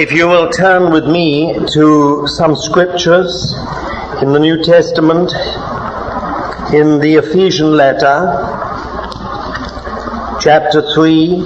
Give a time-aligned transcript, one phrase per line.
[0.00, 3.54] If you will turn with me to some scriptures
[4.22, 5.30] in the New Testament,
[6.72, 8.16] in the Ephesian letter,
[10.40, 11.44] chapter 3,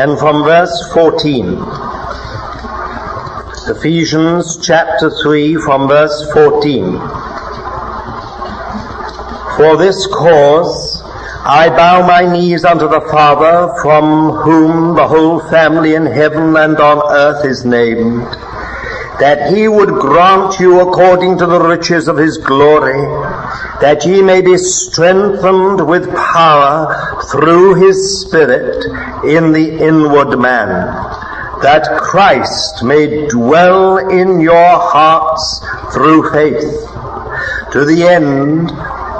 [0.00, 1.58] and from verse 14.
[3.76, 6.92] Ephesians chapter 3 from verse 14.
[9.58, 10.83] For this cause
[11.46, 16.78] I bow my knees unto the Father, from whom the whole family in heaven and
[16.78, 18.22] on earth is named,
[19.20, 22.98] that he would grant you according to the riches of his glory,
[23.82, 28.82] that ye may be strengthened with power through his Spirit
[29.26, 30.70] in the inward man,
[31.60, 35.60] that Christ may dwell in your hearts
[35.92, 36.88] through faith,
[37.72, 38.70] to the end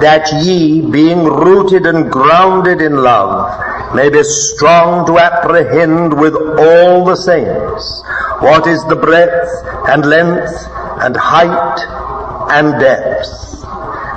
[0.00, 7.04] that ye, being rooted and grounded in love, may be strong to apprehend with all
[7.04, 8.02] the saints
[8.40, 9.50] what is the breadth
[9.88, 10.52] and length
[11.00, 11.78] and height
[12.50, 13.64] and depth,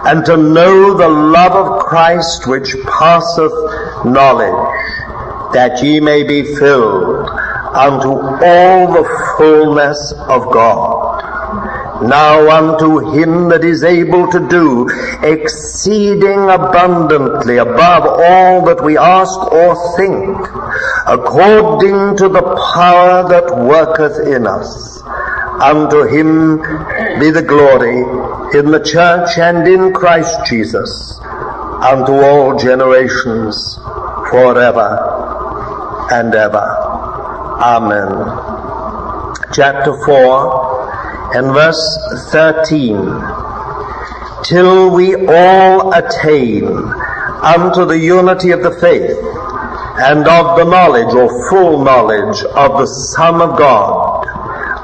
[0.06, 3.52] and to know the love of Christ which passeth
[4.06, 7.30] knowledge, that ye may be filled
[7.74, 10.97] unto all the fullness of God.
[12.02, 14.88] Now unto him that is able to do
[15.24, 20.38] exceeding abundantly above all that we ask or think,
[21.08, 22.44] according to the
[22.76, 25.02] power that worketh in us.
[25.62, 26.58] Unto him
[27.20, 27.98] be the glory
[28.58, 31.20] in the church and in Christ Jesus,
[31.82, 33.80] unto all generations,
[34.30, 36.68] forever and ever.
[37.60, 38.68] Amen.
[39.52, 40.67] Chapter 4
[41.38, 41.98] and verse
[42.32, 42.98] 13.
[44.44, 49.16] Till we all attain unto the unity of the faith
[50.10, 54.26] and of the knowledge or full knowledge of the Son of God,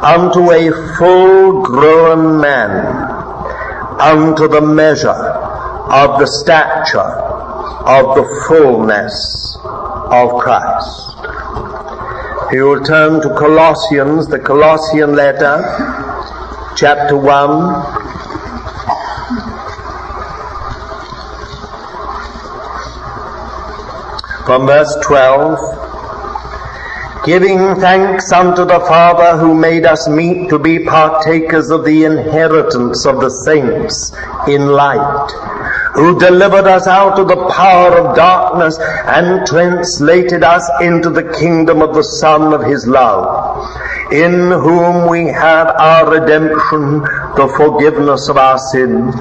[0.03, 2.85] unto a full grown man,
[3.99, 11.13] unto the measure of the stature of the fullness of Christ.
[12.53, 16.03] You will turn to Colossians, the Colossian letter,
[16.75, 17.25] chapter 1.
[24.45, 25.59] From verse 12.
[27.25, 33.05] Giving thanks unto the Father who made us meet to be partakers of the inheritance
[33.05, 34.11] of the saints
[34.47, 35.31] in light
[35.94, 41.81] who delivered us out of the power of darkness and translated us into the kingdom
[41.81, 43.42] of the Son of His love,
[44.13, 47.01] in whom we have our redemption,
[47.35, 49.16] the forgiveness of our sins,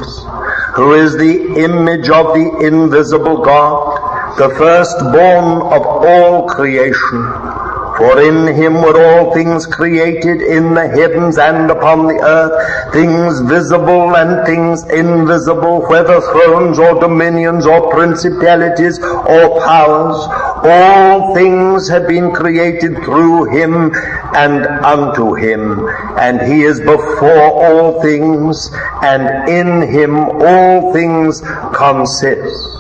[0.77, 7.63] who is the image of the invisible God, the firstborn of all creation.
[7.97, 13.41] For in him were all things created in the heavens and upon the earth, things
[13.41, 20.52] visible and things invisible, whether thrones or dominions or principalities or powers.
[20.65, 23.93] All things have been created through him
[24.35, 25.89] and unto him.
[26.19, 28.71] And he is before all things,
[29.03, 31.43] and in him all things
[31.75, 32.79] consist.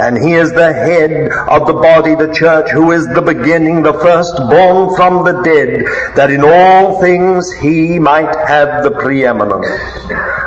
[0.00, 3.94] And he is the head of the body, the church, who is the beginning, the
[3.94, 9.66] firstborn from the dead, that in all things he might have the preeminence.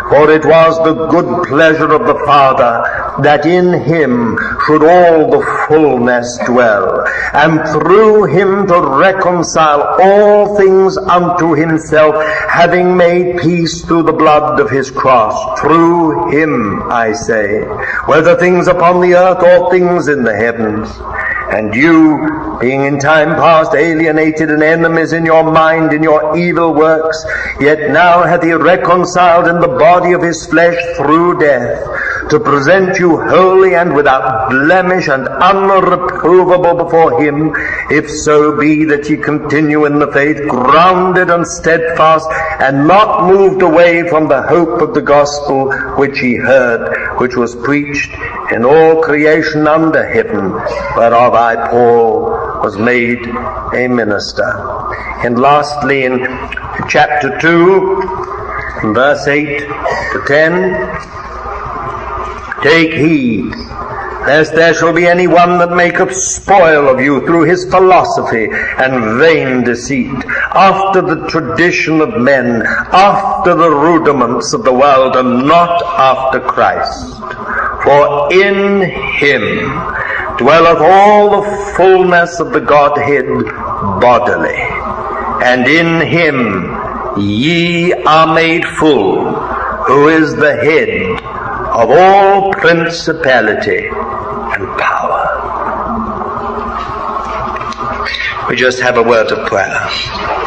[0.10, 5.66] For it was the good pleasure of the Father that in him should all the
[5.68, 12.16] fullness dwell, and through him to reconcile all things unto himself,
[12.50, 15.60] having made peace through the blood of his cross.
[15.60, 17.62] Through him, I say,
[18.06, 20.90] whether things upon the earth or things in the heavens.
[21.52, 26.74] And you, being in time past alienated and enemies in your mind in your evil
[26.74, 27.26] works,
[27.60, 31.86] yet now hath he reconciled in the body of his flesh through death,
[32.32, 37.54] to present you holy and without blemish and unreprovable before him,
[37.92, 42.26] if so be that ye continue in the faith, grounded and steadfast,
[42.62, 47.54] and not moved away from the hope of the gospel which ye heard, which was
[47.54, 48.14] preached
[48.54, 50.54] in all creation under heaven,
[50.96, 52.22] whereof I, Paul,
[52.64, 53.20] was made
[53.74, 54.50] a minister.
[55.26, 56.20] And lastly, in
[56.88, 59.60] chapter 2, verse 8
[60.14, 61.21] to 10,
[62.62, 63.54] Take heed,
[64.28, 69.20] lest there shall be any one that maketh spoil of you through his philosophy and
[69.20, 70.24] vain deceit,
[70.54, 77.18] after the tradition of men, after the rudiments of the world, and not after Christ.
[77.84, 78.82] For in
[79.18, 83.26] him dwelleth all the fullness of the Godhead
[84.00, 84.82] bodily.
[85.44, 89.34] and in him ye are made full,
[89.88, 91.41] who is the head
[91.82, 95.26] of all principality and power.
[98.48, 100.41] We just have a word of prayer.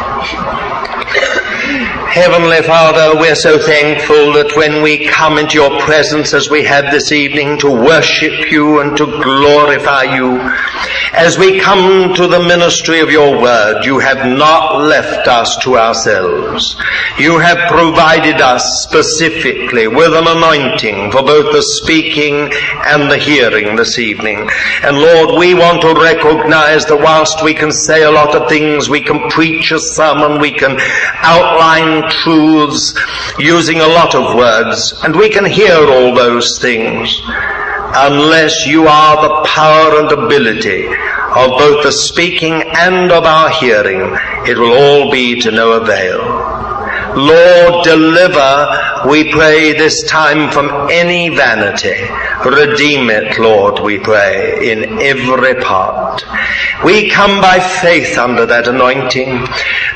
[2.15, 6.89] Heavenly Father, we're so thankful that when we come into your presence as we have
[6.89, 10.39] this evening to worship you and to glorify you,
[11.11, 15.77] as we come to the ministry of your word, you have not left us to
[15.77, 16.81] ourselves.
[17.19, 22.49] You have provided us specifically with an anointing for both the speaking
[22.85, 24.49] and the hearing this evening.
[24.83, 28.89] And Lord, we want to recognize that whilst we can say a lot of things,
[28.89, 30.77] we can preach a sermon, we can
[31.15, 32.93] outline truths
[33.39, 37.21] using a lot of words, and we can hear all those things.
[37.97, 44.17] Unless you are the power and ability of both the speaking and of our hearing,
[44.47, 46.19] it will all be to no avail.
[47.15, 48.67] Lord, deliver,
[49.07, 52.09] we pray this time from any vanity.
[52.43, 56.23] Redeem it, Lord, we pray, in every part.
[56.83, 59.45] We come by faith under that anointing,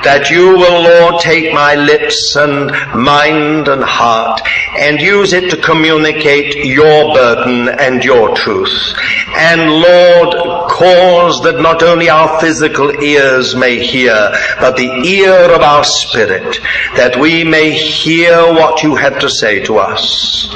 [0.03, 4.41] that you will, Lord, take my lips and mind and heart
[4.77, 8.93] and use it to communicate your burden and your truth.
[9.35, 15.61] And Lord, cause that not only our physical ears may hear, but the ear of
[15.61, 16.59] our spirit,
[16.95, 20.53] that we may hear what you have to say to us.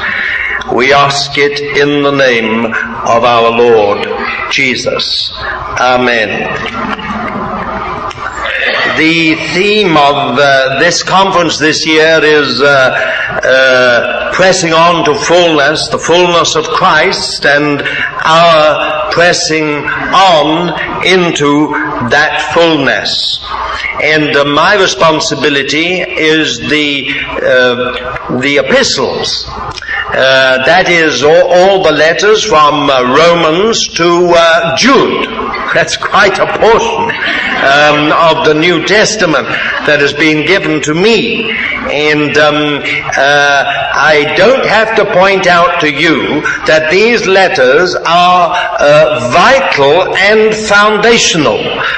[0.73, 4.07] We ask it in the name of our Lord
[4.51, 5.31] Jesus.
[5.79, 7.11] Amen
[8.97, 12.67] the theme of uh, this conference this year is uh,
[13.43, 20.69] uh, pressing on to fullness, the fullness of Christ, and our pressing on
[21.05, 21.69] into
[22.09, 23.39] that fullness.
[24.03, 27.07] And uh, my responsibility is the
[27.41, 29.45] uh, the epistles.
[29.47, 35.42] Uh, that is all, all, the letters from uh, Romans to uh, Jude.
[35.73, 37.09] That's quite a portion
[37.65, 39.47] um, of the New Testament
[39.89, 41.49] that has been given to me.
[41.89, 42.79] And um,
[43.17, 43.63] uh,
[43.97, 50.53] I don't have to point out to you that these letters are uh, vital and
[50.53, 51.57] foundational.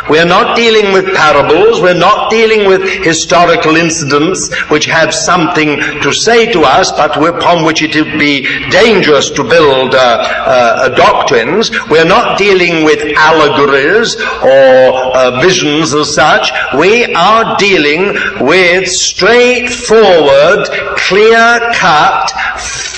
[0.09, 1.81] We're not dealing with parables.
[1.81, 7.65] We're not dealing with historical incidents which have something to say to us, but upon
[7.65, 11.71] which it would be dangerous to build uh, uh, doctrines.
[11.89, 16.51] We're not dealing with allegories or uh, visions as such.
[16.77, 20.67] We are dealing with straightforward,
[20.97, 22.31] clear-cut,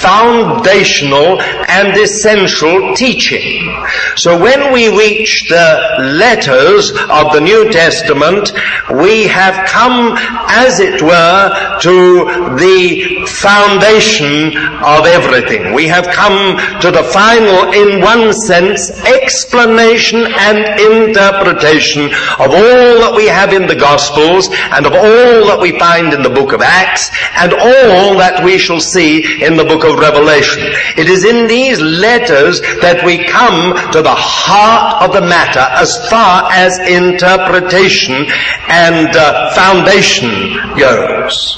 [0.01, 3.85] foundational and essential teaching.
[4.15, 8.51] So when we reach the letters of the New Testament,
[8.93, 10.15] we have come,
[10.49, 15.73] as it were, to the foundation of everything.
[15.73, 22.05] We have come to the final, in one sense, explanation and interpretation
[22.39, 26.21] of all that we have in the Gospels and of all that we find in
[26.21, 30.63] the book of Acts and all that we shall see in the book of Revelation.
[30.97, 35.95] It is in these letters that we come to the heart of the matter as
[36.09, 38.25] far as interpretation
[38.67, 40.29] and uh, foundation
[40.77, 41.57] goes.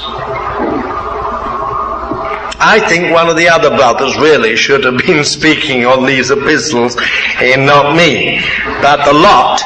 [2.62, 6.98] I think one of the other brothers really should have been speaking on these epistles
[7.39, 8.42] and not me.
[8.82, 9.60] But the lot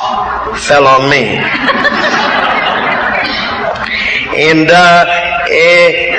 [0.60, 1.40] fell on me.
[4.38, 5.06] and uh,
[5.50, 6.13] eh,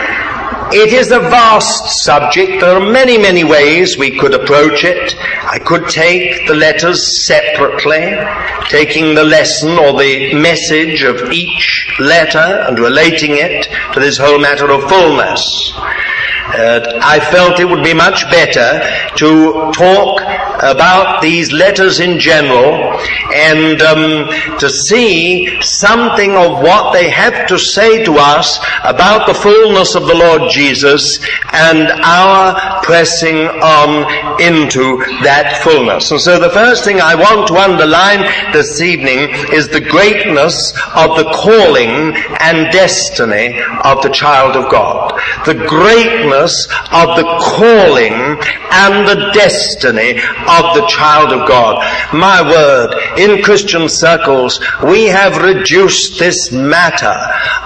[0.75, 2.61] it is a vast subject.
[2.61, 5.15] There are many, many ways we could approach it.
[5.45, 8.19] I could take the letters separately,
[8.69, 14.41] taking the lesson or the message of each letter and relating it to this whole
[14.41, 15.73] matter of fullness.
[15.77, 18.81] Uh, I felt it would be much better
[19.17, 20.21] to talk
[20.65, 22.99] about these letters in general
[23.35, 29.35] and um, to see something of what they have to say to us about the
[29.35, 31.19] fullness of the Lord Jesus
[31.53, 36.11] and our pressing on into that fullness.
[36.11, 38.21] And so the first thing I want to underline
[38.53, 45.13] this evening is the greatness of the calling and destiny of the child of God.
[45.47, 48.39] The greatness of the calling
[48.73, 50.21] and the destiny
[50.61, 51.83] of the child of God.
[52.13, 57.15] My word, in Christian circles, we have reduced this matter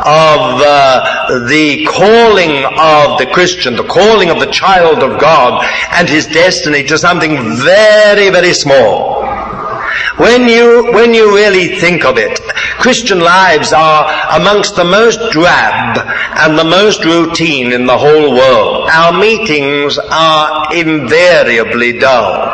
[0.05, 6.09] of uh, the calling of the Christian, the calling of the child of God and
[6.09, 9.25] his destiny to something very, very small.
[10.19, 12.41] When you, when you really think of it,
[12.79, 14.03] Christian lives are
[14.41, 15.97] amongst the most drab
[16.39, 18.89] and the most routine in the whole world.
[18.91, 22.53] Our meetings are invariably dull.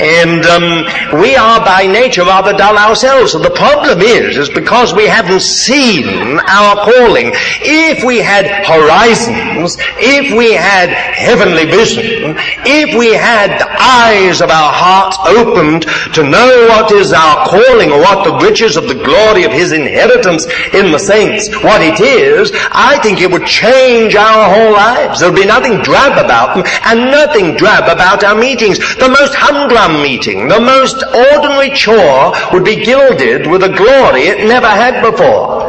[0.00, 3.32] And um, we are by nature rather dull ourselves.
[3.32, 7.32] So the problem is, is because we haven't seen our calling.
[7.60, 14.48] If we had horizons, if we had heavenly vision, if we had the eyes of
[14.48, 15.82] our hearts opened
[16.14, 19.50] to know what is is our calling or what the riches of the glory of
[19.50, 24.72] his inheritance in the saints, what it is, I think it would change our whole
[24.72, 25.18] lives.
[25.18, 28.78] There'll be nothing drab about them and nothing drab about our meetings.
[28.78, 34.46] The most humdrum meeting, the most ordinary chore would be gilded with a glory it
[34.46, 35.60] never had before.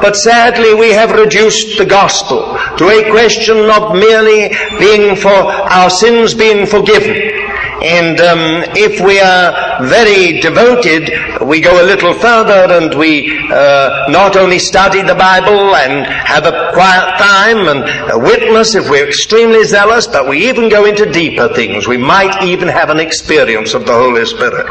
[0.00, 5.90] But sadly, we have reduced the gospel to a question of merely being for our
[5.90, 7.46] sins being forgiven
[7.82, 11.10] and um, if we are very devoted,
[11.46, 16.46] we go a little further and we uh, not only study the Bible and have
[16.46, 21.52] a quiet time and witness if we're extremely zealous, but we even go into deeper
[21.54, 21.86] things.
[21.86, 24.66] We might even have an experience of the Holy Spirit.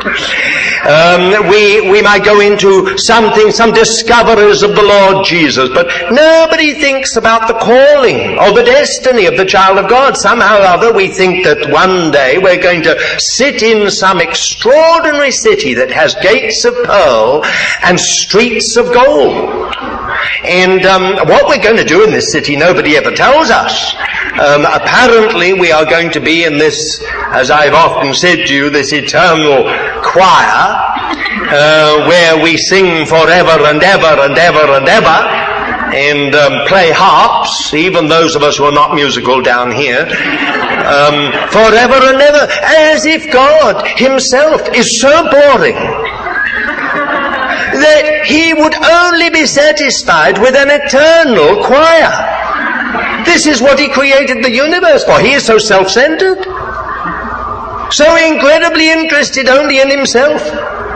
[0.86, 6.74] Um, we, we might go into something, some discoveries of the Lord Jesus, but nobody
[6.74, 10.18] thinks about the calling or the destiny of the child of God.
[10.18, 15.32] Somehow or other we think that one day we're going to sit in some extraordinary
[15.32, 17.44] city that has gates of pearl
[17.84, 19.74] and streets of gold.
[20.44, 23.96] And um, what we're going to do in this city, nobody ever tells us.
[24.40, 28.70] Um, apparently, we are going to be in this, as I've often said to you,
[28.70, 29.64] this eternal
[30.04, 30.76] choir,
[31.48, 35.55] uh, where we sing forever and ever and ever and ever
[35.94, 41.32] and um, play harps, even those of us who are not musical down here, um,
[41.52, 45.76] forever and ever, as if God Himself is so boring
[47.76, 52.12] that He would only be satisfied with an eternal choir.
[53.26, 55.20] This is what He created the universe for.
[55.20, 56.44] He is so self-centered,
[57.92, 60.42] so incredibly interested only in Himself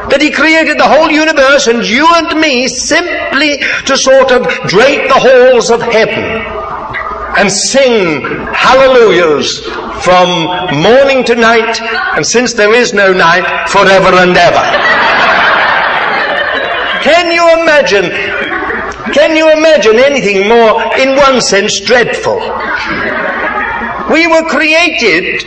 [0.10, 5.08] that he created the whole universe and you and me simply to sort of drape
[5.08, 6.42] the halls of heaven
[7.38, 8.22] and sing
[8.54, 9.60] hallelujahs
[10.04, 10.28] from
[10.82, 11.82] morning to night
[12.16, 14.66] and since there is no night forever and ever.
[17.04, 18.12] Can you imagine
[19.14, 22.38] can you imagine anything more, in one sense, dreadful?
[24.12, 25.44] We were created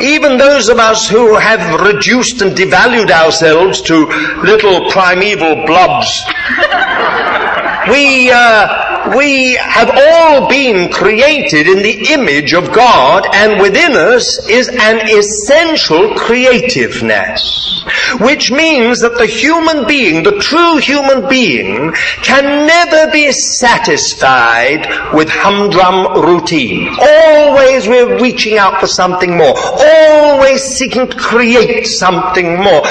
[0.00, 4.06] even those of us who have reduced and devalued ourselves to
[4.42, 6.24] little primeval blobs,
[7.90, 14.48] we, uh, we have all been created in the image of God and within us
[14.48, 17.84] is an essential creativeness.
[18.20, 25.28] Which means that the human being, the true human being, can never be satisfied with
[25.30, 26.94] humdrum routine.
[27.00, 29.54] Always we're reaching out for something more.
[29.56, 32.82] Always seeking to create something more.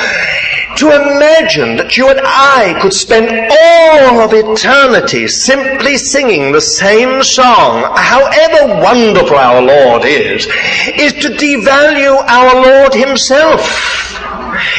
[0.78, 7.24] To imagine that you and I could spend all of eternity simply singing the same
[7.24, 13.64] song, however wonderful our Lord is, is to devalue our Lord Himself.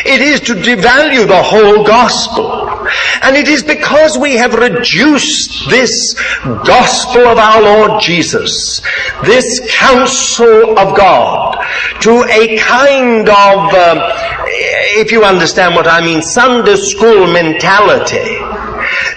[0.07, 2.69] It is to devalue the whole gospel.
[3.23, 6.14] And it is because we have reduced this
[6.45, 8.81] gospel of our Lord Jesus,
[9.25, 11.57] this counsel of God,
[12.00, 18.38] to a kind of, uh, if you understand what I mean, Sunday school mentality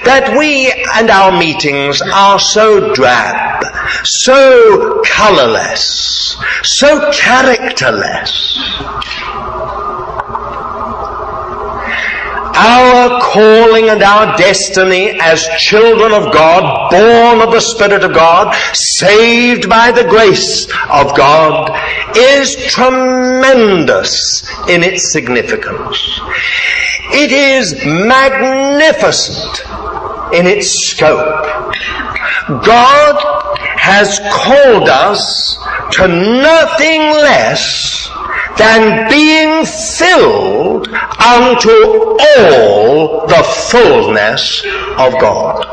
[0.04, 3.64] that we and our meetings are so drab,
[4.04, 8.58] so colorless, so characterless.
[12.62, 18.54] Our calling and our destiny as children of God, born of the Spirit of God,
[18.74, 21.72] saved by the grace of God,
[22.16, 26.22] is tremendous in its significance.
[27.14, 29.64] It is magnificent
[30.34, 31.44] in its scope.
[32.64, 33.41] God
[33.82, 35.58] has called us
[35.92, 38.08] to nothing less
[38.60, 41.72] than being filled unto
[42.38, 44.64] all the fullness
[45.00, 45.66] of God.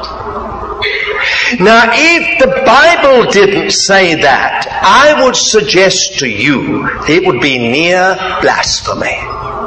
[1.61, 7.59] Now, if the Bible didn't say that, I would suggest to you it would be
[7.59, 9.58] near blasphemy.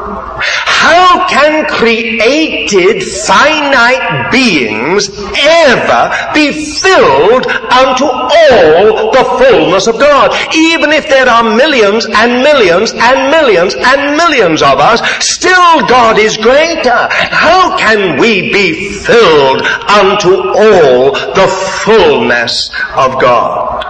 [0.91, 10.35] How can created finite beings ever be filled unto all the fullness of God?
[10.53, 16.19] Even if there are millions and millions and millions and millions of us, still God
[16.19, 17.07] is greater.
[17.09, 21.47] How can we be filled unto all the
[21.85, 23.85] fullness of God?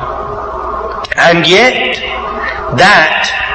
[1.15, 1.97] And yet,
[2.77, 3.50] that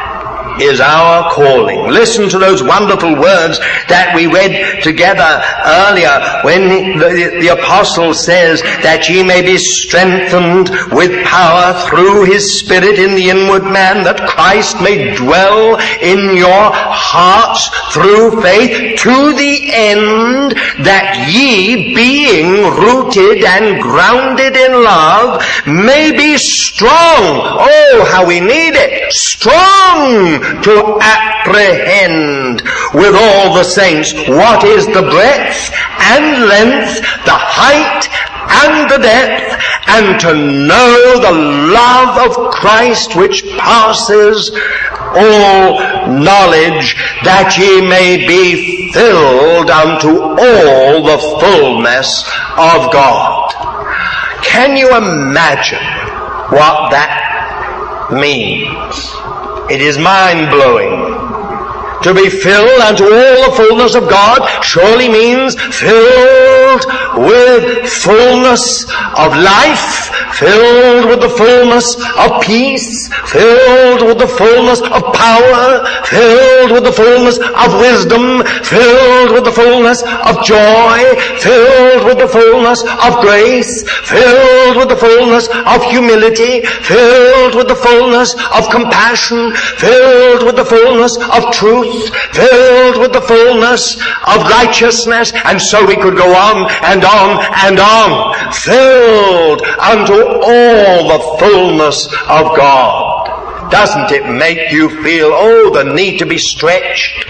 [0.60, 1.88] is our calling.
[1.88, 3.58] Listen to those wonderful words
[3.88, 10.68] that we read together earlier when the, the, apostle says that ye may be strengthened
[10.92, 16.70] with power through his spirit in the inward man that Christ may dwell in your
[16.72, 20.52] hearts through faith to the end
[20.84, 26.92] that ye being rooted and grounded in love may be strong.
[26.92, 29.12] Oh, how we need it.
[29.12, 32.62] Strong to apprehend
[32.94, 38.08] with all the saints what is the breadth and length, the height
[38.48, 39.56] and the depth,
[39.88, 41.32] and to know the
[41.72, 44.50] love of Christ which passes
[45.16, 52.22] all knowledge, that ye may be filled unto all the fullness
[52.58, 53.52] of God.
[54.42, 55.82] Can you imagine
[56.50, 59.35] what that means?
[59.68, 60.94] It is mind blowing.
[62.02, 66.65] To be filled unto all the fullness of God surely means filled
[67.16, 68.84] with fullness
[69.16, 76.70] of life, filled with the fullness of peace, filled with the fullness of power, filled
[76.72, 80.98] with the fullness of wisdom, filled with the fullness of joy,
[81.40, 87.76] filled with the fullness of grace, filled with the fullness of humility, filled with the
[87.76, 93.96] fullness of compassion, filled with the fullness of truth, filled with the fullness
[94.26, 101.08] of righteousness, and so we could go on and on and on, filled unto all
[101.08, 103.70] the fullness of God.
[103.70, 107.26] Doesn't it make you feel, oh, the need to be stretched?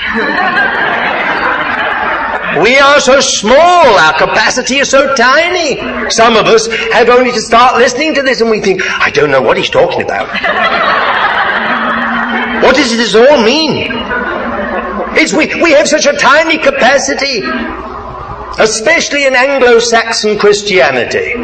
[2.62, 5.76] We are so small, our capacity is so tiny.
[6.10, 9.30] Some of us have only to start listening to this and we think, I don't
[9.30, 10.28] know what he's talking about.
[12.62, 13.88] what does this all mean?
[15.18, 17.40] It's we, we have such a tiny capacity,
[18.58, 21.34] especially in Anglo-Saxon Christianity.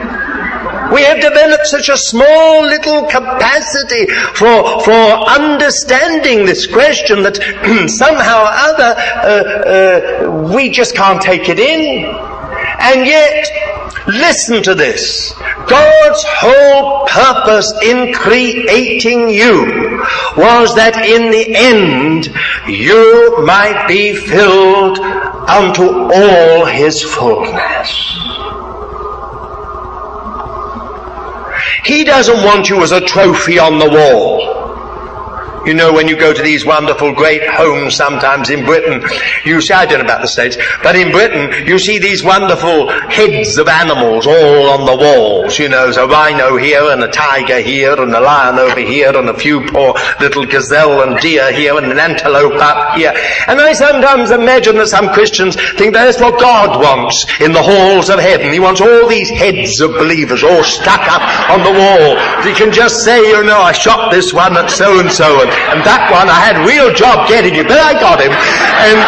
[0.93, 7.37] We have developed such a small little capacity for, for understanding this question that
[7.89, 12.05] somehow or other uh, uh, we just can't take it in.
[12.05, 15.33] And yet, listen to this.
[15.69, 20.03] God's whole purpose in creating you
[20.37, 22.27] was that in the end
[22.69, 27.91] you might be filled unto all his fullness.
[31.85, 34.62] He doesn't want you as a trophy on the wall.
[35.65, 39.03] You know, when you go to these wonderful great homes sometimes in Britain,
[39.45, 42.89] you see, I don't know about the States, but in Britain, you see these wonderful
[43.09, 45.59] heads of animals all on the walls.
[45.59, 49.17] You know, there's a rhino here and a tiger here and a lion over here
[49.17, 53.13] and a few poor little gazelle and deer here and an antelope up here.
[53.47, 58.11] And I sometimes imagine that some Christians think that's what God wants in the halls
[58.11, 58.53] of heaven.
[58.53, 62.43] He wants all these heads of believers all stuck up on the wall.
[62.43, 65.52] He can just say, you know, I shot this one at so and so and
[65.73, 68.33] and that one, I had a real job getting you, but I got him.
[68.33, 68.99] And,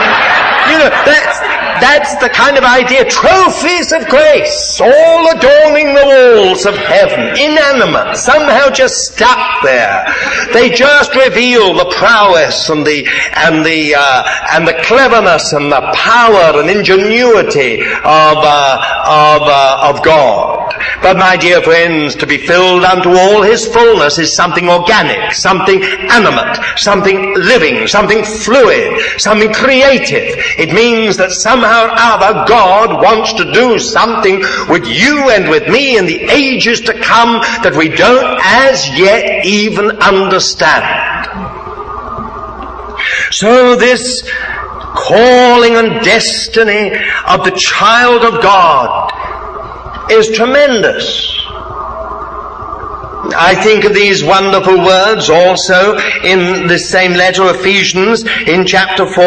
[0.71, 1.37] you know, that's,
[1.81, 3.05] that's the kind of idea.
[3.05, 10.07] Trophies of grace, all adorning the walls of heaven, inanimate, somehow just stuck there.
[10.53, 15.83] They just reveal the prowess and the and the uh, and the cleverness and the
[15.95, 18.77] power and ingenuity of uh,
[19.07, 20.54] of uh, of God.
[21.03, 25.83] But my dear friends, to be filled unto all His fullness is something organic, something
[25.83, 30.35] animate, something living, something fluid, something creative.
[30.59, 35.69] It means that somehow or other God wants to do something with you and with
[35.69, 40.85] me in the ages to come that we don't as yet even understand.
[43.31, 44.23] So this
[44.95, 46.93] calling and destiny
[47.27, 49.11] of the child of God
[50.11, 51.45] is tremendous.
[53.33, 59.23] I think of these wonderful words also in the same letter, Ephesians, in chapter 4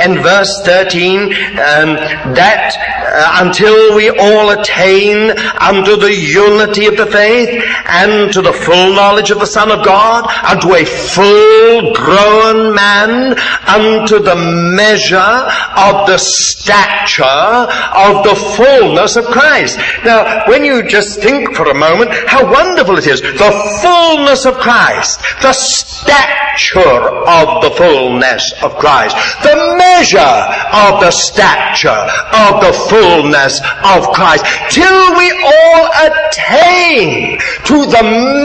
[0.00, 1.94] and verse 13, um,
[2.34, 2.74] that
[3.06, 5.30] uh, until we all attain
[5.60, 9.84] unto the unity of the faith and to the full knowledge of the Son of
[9.84, 14.36] God, unto a full grown man, unto the
[14.74, 19.78] measure of the stature of the fullness of Christ.
[20.04, 24.54] Now, when you just think for a moment how wonderful it is, the fullness of
[24.56, 30.36] Christ, the stature of the fullness of Christ, the measure
[30.72, 38.02] of the stature of the fullness of Christ, till we all attain to the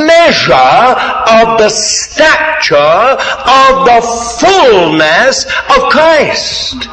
[0.08, 4.02] measure of the stature of the
[4.40, 6.88] fullness of Christ.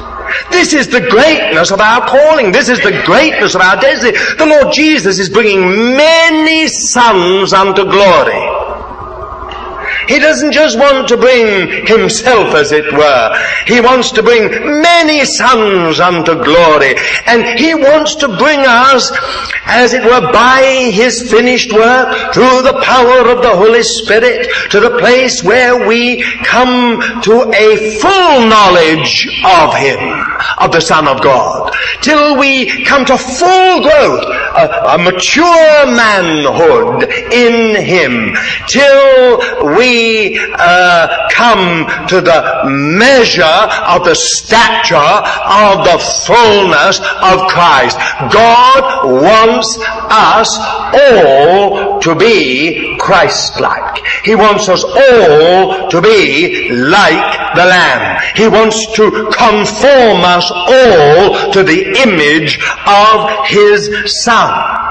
[0.51, 2.53] This is the greatness of our calling.
[2.53, 4.17] This is the greatness of our destiny.
[4.37, 8.58] The Lord Jesus is bringing many sons unto glory.
[10.09, 13.45] He doesn't just want to bring himself, as it were.
[13.67, 14.49] He wants to bring
[14.83, 16.95] many sons unto glory.
[17.27, 19.13] And he wants to bring us,
[19.67, 24.81] as it were, by his finished work, through the power of the Holy Spirit, to
[24.81, 30.01] the place where we come to a full knowledge of him,
[30.59, 34.25] of the Son of God, till we come to full growth,
[34.57, 38.35] a, a mature manhood in him,
[38.69, 39.98] till we
[40.59, 47.97] uh, come to the measure of the stature of the fullness of Christ.
[48.33, 48.83] God
[49.23, 49.79] wants
[50.11, 50.59] us
[50.95, 54.03] all to be Christ-like.
[54.25, 58.23] He wants us all to be like the Lamb.
[58.35, 64.88] He wants to conform us all to the image of His Son.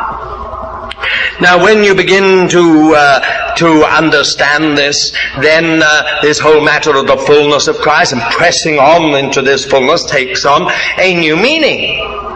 [1.40, 7.06] Now, when you begin to uh, to understand this, then uh, this whole matter of
[7.06, 12.27] the fullness of Christ and pressing on into this fullness takes on a new meaning.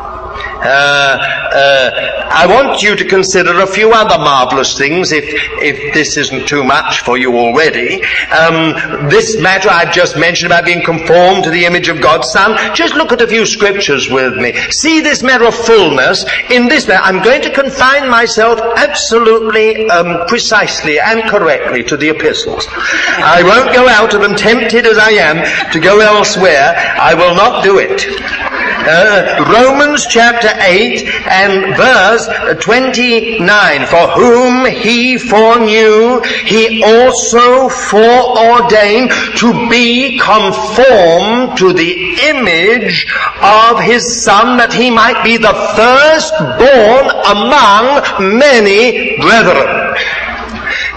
[0.63, 1.17] Uh,
[1.53, 5.25] uh, I want you to consider a few other marvelous things if,
[5.61, 8.03] if this isn't too much for you already.
[8.29, 12.75] Um, this matter I've just mentioned about being conformed to the image of God's Son,
[12.75, 14.53] just look at a few scriptures with me.
[14.69, 17.03] See this matter of fullness in this matter.
[17.03, 22.67] I'm going to confine myself absolutely, um, precisely and correctly to the epistles.
[22.69, 26.75] I won't go out of them tempted as I am to go elsewhere.
[26.77, 28.60] I will not do it.
[28.83, 32.27] Uh, Romans chapter 8 and verse
[32.63, 33.85] 29.
[33.85, 43.05] For whom he foreknew, he also foreordained to be conformed to the image
[43.41, 49.95] of his son that he might be the firstborn among many brethren.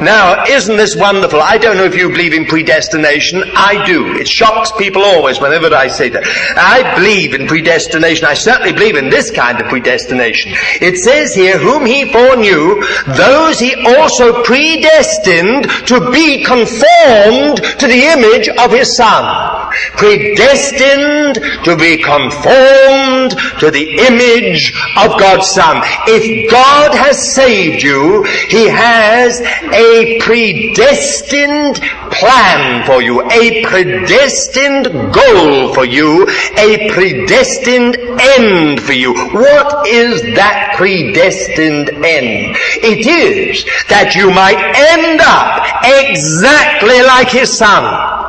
[0.01, 1.41] Now, isn't this wonderful?
[1.41, 3.43] I don't know if you believe in predestination.
[3.55, 4.17] I do.
[4.17, 6.25] It shocks people always whenever I say that.
[6.57, 8.27] I believe in predestination.
[8.27, 10.53] I certainly believe in this kind of predestination.
[10.81, 12.83] It says here, whom he foreknew,
[13.15, 19.64] those he also predestined to be conformed to the image of his son.
[19.97, 21.35] Predestined
[21.65, 25.81] to be conformed to the image of God's son.
[26.07, 35.75] If God has saved you, he has a predestined plan for you, a predestined goal
[35.75, 39.15] for you, a predestined end for you.
[39.33, 42.57] What is that predestined end?
[42.83, 48.24] It is that you might end up exactly like his son.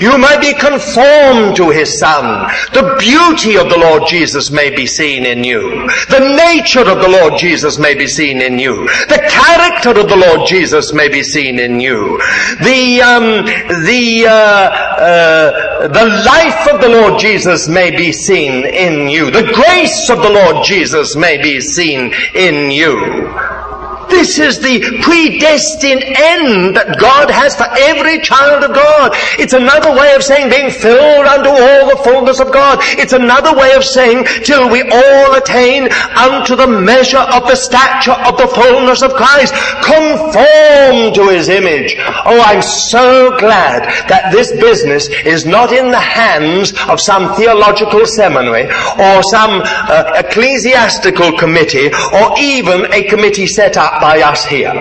[0.00, 2.50] You may be conformed to His Son.
[2.72, 5.86] The beauty of the Lord Jesus may be seen in you.
[6.08, 8.86] The nature of the Lord Jesus may be seen in you.
[9.08, 12.18] The character of the Lord Jesus may be seen in you.
[12.62, 13.46] The, um,
[13.84, 19.30] the, uh, uh, the life of the Lord Jesus may be seen in you.
[19.30, 23.65] The grace of the Lord Jesus may be seen in you.
[24.08, 29.12] This is the predestined end that God has for every child of God.
[29.38, 32.78] It's another way of saying being filled unto all the fullness of God.
[32.98, 38.14] It's another way of saying till we all attain unto the measure of the stature
[38.14, 39.54] of the fullness of Christ.
[39.82, 41.96] Conform to His image.
[41.98, 48.06] Oh, I'm so glad that this business is not in the hands of some theological
[48.06, 54.72] seminary or some uh, ecclesiastical committee or even a committee set up by us here.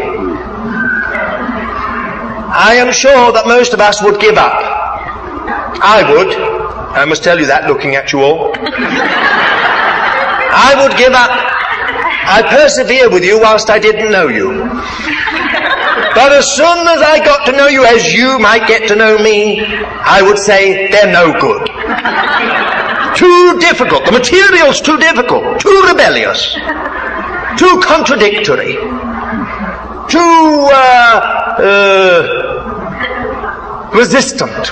[2.57, 4.53] I am sure that most of us would give up.
[5.81, 6.33] I would.
[6.95, 8.53] I must tell you that looking at you all.
[10.55, 11.31] I would give up.
[12.27, 14.63] I persevere with you whilst I didn't know you.
[16.15, 19.17] But as soon as I got to know you as you might get to know
[19.17, 21.67] me, I would say they're no good.
[23.19, 24.05] too difficult.
[24.05, 25.59] The material's too difficult.
[25.59, 26.53] Too rebellious.
[27.59, 28.75] Too contradictory.
[30.09, 31.19] Too, uh,
[31.59, 32.25] uh,
[33.93, 34.71] resistant.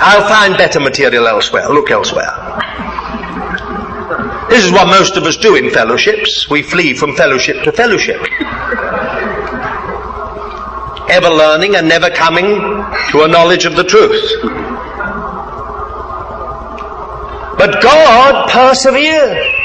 [0.00, 1.68] I'll find better material elsewhere.
[1.68, 2.30] Look elsewhere.
[4.48, 6.48] This is what most of us do in fellowships.
[6.48, 8.20] We flee from fellowship to fellowship.
[11.10, 12.46] Ever learning and never coming
[13.10, 14.32] to a knowledge of the truth.
[17.58, 19.57] But God persevered.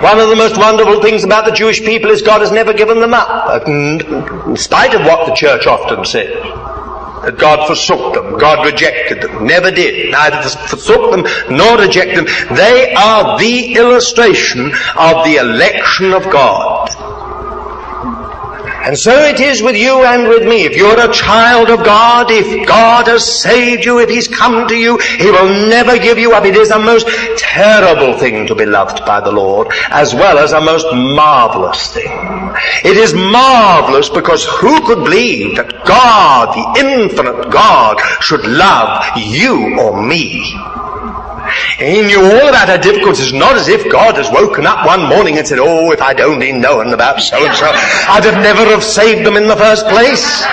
[0.00, 3.00] One of the most wonderful things about the Jewish people is God has never given
[3.00, 6.32] them up, in spite of what the church often says
[7.24, 12.56] that God forsook them, God rejected them, never did, neither forsook them nor rejected them.
[12.56, 17.07] They are the illustration of the election of God.
[18.88, 20.64] And so it is with you and with me.
[20.64, 24.74] If you're a child of God, if God has saved you, if He's come to
[24.74, 26.46] you, He will never give you up.
[26.46, 30.52] It is a most terrible thing to be loved by the Lord, as well as
[30.52, 32.10] a most marvelous thing.
[32.82, 39.78] It is marvelous because who could believe that God, the infinite God, should love you
[39.78, 40.56] or me?
[41.78, 45.38] He knew all about her difficulties, not as if God has woken up one morning
[45.38, 48.82] and said, Oh, if I'd only known about so and so, I'd have never have
[48.84, 50.44] saved them in the first place.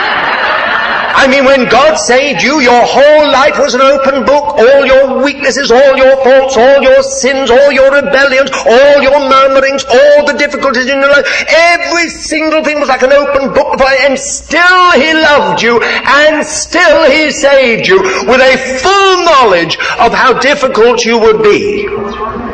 [1.16, 4.60] I mean, when God saved you, your whole life was an open book.
[4.60, 9.86] All your weaknesses, all your faults, all your sins, all your rebellions, all your murmurings,
[9.86, 13.96] all the difficulties in your life, every single thing was like an open book before
[14.06, 20.14] and still He loved you, and still He saved you with a full knowledge of
[20.14, 22.45] how difficult you would be.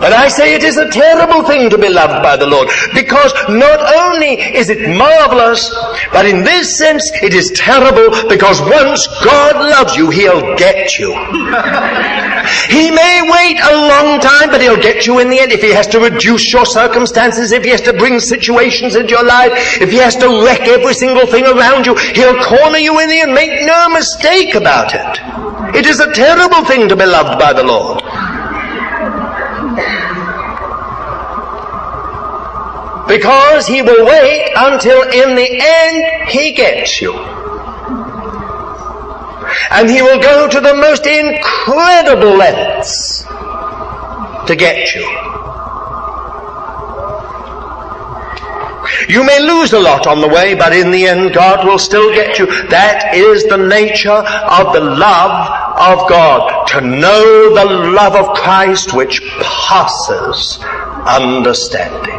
[0.00, 3.32] But I say it is a terrible thing to be loved by the Lord because
[3.48, 5.72] not only is it marvelous,
[6.12, 11.12] but in this sense it is terrible because once God loves you, He'll get you.
[12.68, 15.52] he may wait a long time, but He'll get you in the end.
[15.52, 19.24] If He has to reduce your circumstances, if He has to bring situations into your
[19.24, 23.08] life, if He has to wreck every single thing around you, He'll corner you in
[23.08, 23.34] the end.
[23.34, 25.74] Make no mistake about it.
[25.74, 28.02] It is a terrible thing to be loved by the Lord.
[33.08, 37.14] Because he will wait until in the end he gets you.
[39.70, 43.22] And he will go to the most incredible lengths
[44.46, 45.06] to get you.
[49.08, 52.12] You may lose a lot on the way, but in the end God will still
[52.12, 52.46] get you.
[52.68, 56.66] That is the nature of the love of God.
[56.68, 60.58] To know the love of Christ which passes
[61.06, 62.15] understanding.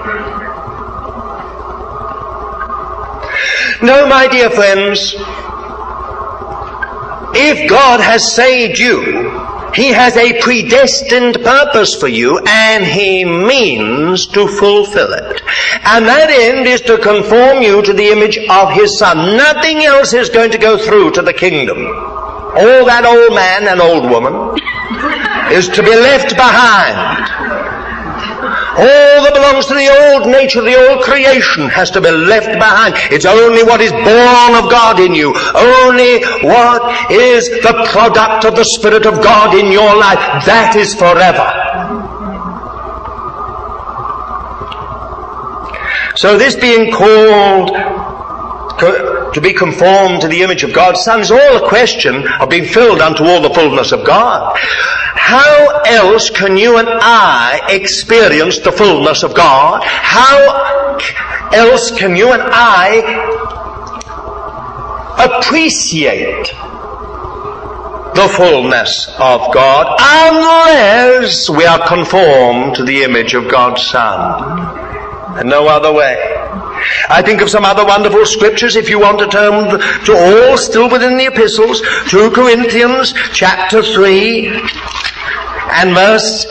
[3.81, 5.13] No, my dear friends,
[7.35, 9.29] if God has saved you,
[9.75, 15.41] He has a predestined purpose for you and He means to fulfill it.
[15.83, 19.37] And that end is to conform you to the image of His Son.
[19.37, 21.77] Nothing else is going to go through to the kingdom.
[21.85, 24.57] All that old man and old woman
[25.53, 27.36] is to be left behind.
[28.77, 32.93] All that belongs to the old nature, the old creation has to be left behind.
[33.11, 35.33] It's only what is born of God in you.
[35.55, 40.19] Only what is the product of the Spirit of God in your life.
[40.45, 41.45] That is forever.
[46.15, 48.06] So this being called
[49.33, 52.65] to be conformed to the image of God's Son is all a question of being
[52.65, 54.57] filled unto all the fullness of God.
[54.57, 59.81] How else can you and I experience the fullness of God?
[59.83, 63.01] How else can you and I
[65.19, 66.47] appreciate
[68.15, 75.37] the fullness of God unless we are conformed to the image of God's Son?
[75.37, 76.15] And no other way.
[77.09, 80.89] I think of some other wonderful scriptures if you want to turn to all still
[80.89, 81.81] within the epistles.
[82.07, 84.47] 2 Corinthians chapter 3
[85.77, 86.47] and verse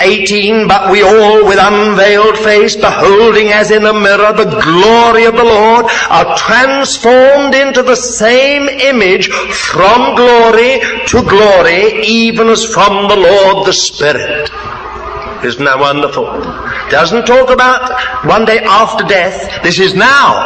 [0.00, 5.36] 18, but we all with unveiled face, beholding as in a mirror the glory of
[5.36, 13.08] the Lord, are transformed into the same image from glory to glory, even as from
[13.08, 14.50] the Lord the Spirit.
[15.44, 16.26] Isn't that wonderful?
[16.90, 19.62] Doesn't talk about one day after death.
[19.62, 20.44] This is now.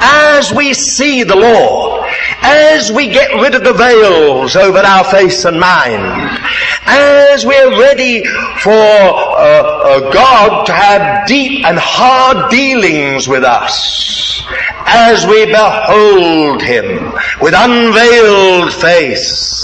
[0.00, 2.04] As we see the Lord,
[2.42, 6.38] as we get rid of the veils over our face and mind,
[6.86, 8.24] as we're ready
[8.62, 14.42] for uh, uh, God to have deep and hard dealings with us,
[14.86, 19.61] as we behold Him with unveiled face,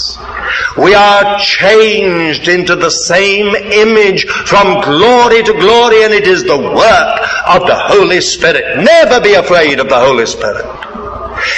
[0.81, 6.57] we are changed into the same image from glory to glory and it is the
[6.57, 8.77] work of the Holy Spirit.
[8.77, 10.65] Never be afraid of the Holy Spirit.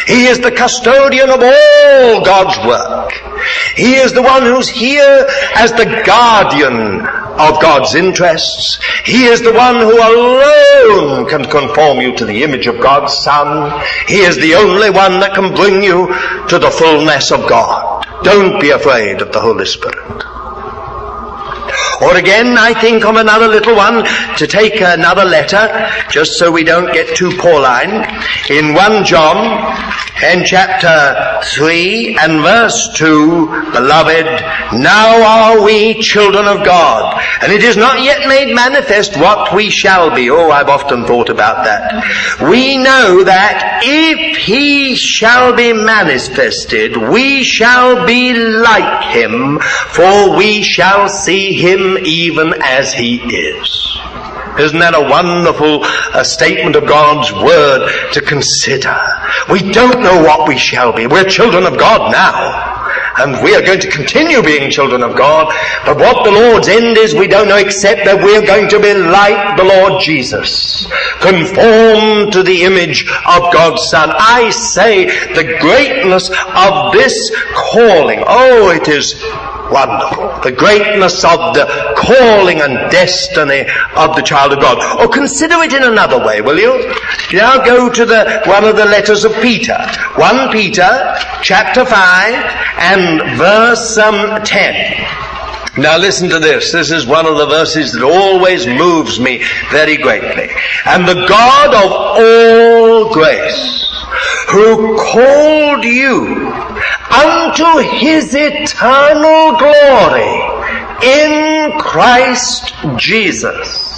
[0.07, 3.12] He is the custodian of all God's work.
[3.75, 8.80] He is the one who's here as the guardian of God's interests.
[9.06, 13.82] He is the one who alone can conform you to the image of God's Son.
[14.08, 16.08] He is the only one that can bring you
[16.48, 18.06] to the fullness of God.
[18.24, 20.31] Don't be afraid of the Holy Spirit.
[22.01, 24.03] Or again, I think of another little one
[24.37, 28.03] to take another letter, just so we don't get too Pauline.
[28.49, 29.37] In 1 John,
[30.23, 34.25] in chapter 3 and verse 2, Beloved,
[34.73, 39.69] now are we children of God, and it is not yet made manifest what we
[39.69, 40.29] shall be.
[40.29, 42.03] Oh, I've often thought about that.
[42.49, 49.59] We know that if he shall be manifested, we shall be like him,
[49.89, 53.97] for we shall see him even as he is.
[54.60, 58.99] Isn't that a wonderful uh, statement of God's word to consider?
[59.49, 61.08] We don't know what we shall be.
[61.08, 62.82] We're children of God now.
[63.17, 65.54] And we are going to continue being children of God.
[65.86, 68.93] But what the Lord's end is, we don't know except that we're going to be
[68.93, 70.86] like the Lord Jesus.
[71.19, 74.12] Conformed to the image of God's Son.
[74.12, 78.23] I say the greatness of this calling.
[78.25, 79.15] Oh, it is
[79.71, 80.41] Wonderful.
[80.43, 83.62] The greatness of the calling and destiny
[83.95, 84.99] of the child of God.
[84.99, 86.93] Or consider it in another way, will you?
[87.31, 89.77] Now go to the, one of the letters of Peter.
[90.15, 91.95] 1 Peter, chapter 5,
[92.79, 95.21] and verse um, 10.
[95.77, 96.73] Now listen to this.
[96.73, 100.49] This is one of the verses that always moves me very greatly.
[100.86, 103.95] And the God of all grace,
[104.49, 106.51] who called you
[107.12, 110.62] unto his eternal glory
[111.04, 113.91] in Christ Jesus.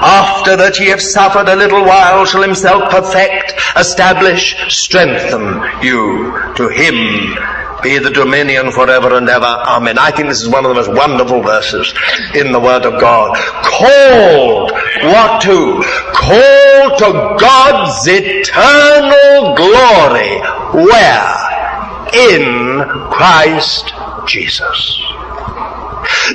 [0.00, 6.32] After that ye have suffered a little while shall himself perfect, establish, strengthen you.
[6.56, 7.36] To him
[7.82, 9.44] be the dominion forever and ever.
[9.44, 9.98] Amen.
[9.98, 11.94] I think this is one of the most wonderful verses
[12.34, 13.36] in the Word of God.
[13.62, 14.72] Called,
[15.12, 15.82] what to?
[16.12, 20.40] Called to God's eternal glory.
[20.84, 21.53] Where?
[22.12, 23.92] In Christ
[24.26, 25.00] Jesus.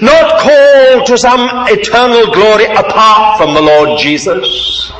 [0.01, 4.91] Not called to some eternal glory apart from the Lord Jesus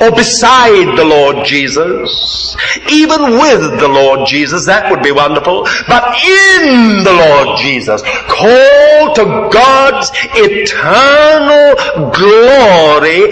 [0.00, 2.56] or beside the Lord Jesus,
[2.90, 9.16] even with the Lord Jesus, that would be wonderful, but in the Lord Jesus, called
[9.16, 11.76] to God's eternal
[12.10, 13.24] glory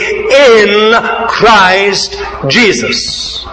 [0.50, 0.92] in
[1.28, 2.16] Christ
[2.48, 3.44] Jesus.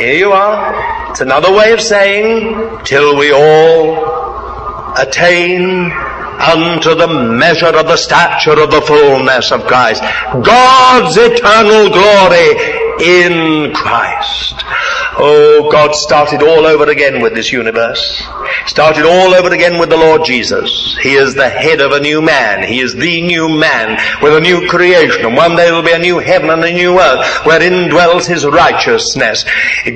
[0.00, 1.10] Here you are.
[1.10, 5.92] It's another way of saying, till we all attain
[6.40, 10.00] unto the measure of the stature of the fullness of Christ.
[10.42, 12.56] God's eternal glory
[13.04, 14.64] in Christ.
[15.22, 18.22] Oh, God started all over again with this universe.
[18.64, 20.96] Started all over again with the Lord Jesus.
[21.02, 22.66] He is the head of a new man.
[22.66, 25.26] He is the new man with a new creation.
[25.26, 28.26] And one day there will be a new heaven and a new earth wherein dwells
[28.26, 29.44] his righteousness.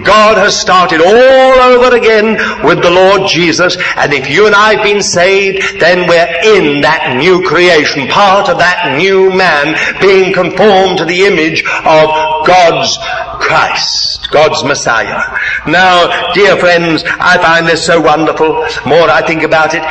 [0.05, 3.79] God has started all over again with the Lord Jesus.
[3.97, 8.51] And if you and I have been saved, then we're in that new creation, part
[8.51, 12.99] of that new man being conformed to the image of God's
[13.45, 15.21] Christ, God's Messiah.
[15.67, 18.49] Now, dear friends, I find this so wonderful.
[18.87, 19.83] More I think about it.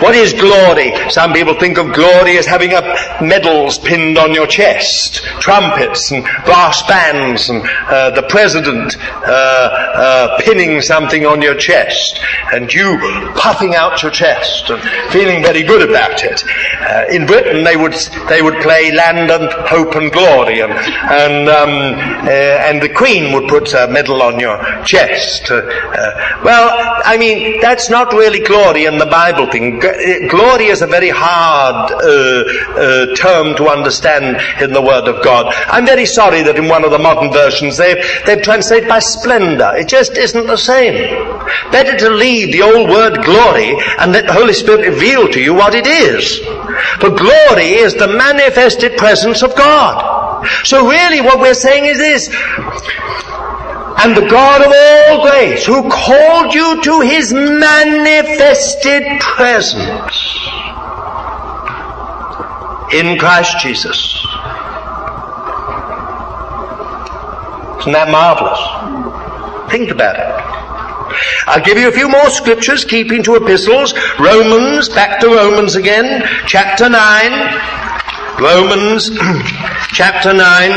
[0.00, 0.92] What is glory?
[1.10, 2.80] Some people think of glory as having a
[3.22, 10.38] medals pinned on your chest, trumpets and brass bands, and uh, the president uh, uh,
[10.40, 12.20] pinning something on your chest,
[12.52, 12.98] and you
[13.36, 16.42] puffing out your chest and feeling very good about it.
[16.80, 17.94] Uh, in Britain, they would
[18.28, 21.70] they would play Land of Hope and Glory, and and um,
[22.26, 22.30] uh,
[22.78, 25.50] and the Queen would put a medal on your chest.
[25.50, 29.80] Uh, uh, well, I mean, that's not really glory in the Bible thing.
[29.80, 35.52] G- glory is a very hard uh, term to understand in the Word of God.
[35.66, 39.72] I'm very sorry that in one of the modern versions they've, they've translated by splendor.
[39.74, 40.94] It just isn't the same.
[41.72, 45.52] Better to leave the old word glory and let the Holy Spirit reveal to you
[45.52, 46.38] what it is.
[47.00, 50.27] For glory is the manifested presence of God.
[50.64, 52.28] So really what we're saying is this.
[54.00, 60.48] and the God of all grace, who called you to his manifested presence
[62.92, 64.14] in Christ Jesus.
[67.80, 69.70] Isn't that marvelous?
[69.70, 70.48] Think about it.
[71.46, 73.94] I'll give you a few more scriptures, keeping to epistles.
[74.18, 77.87] Romans, back to Romans again, chapter 9.
[78.40, 79.10] Romans,
[79.88, 80.70] chapter 9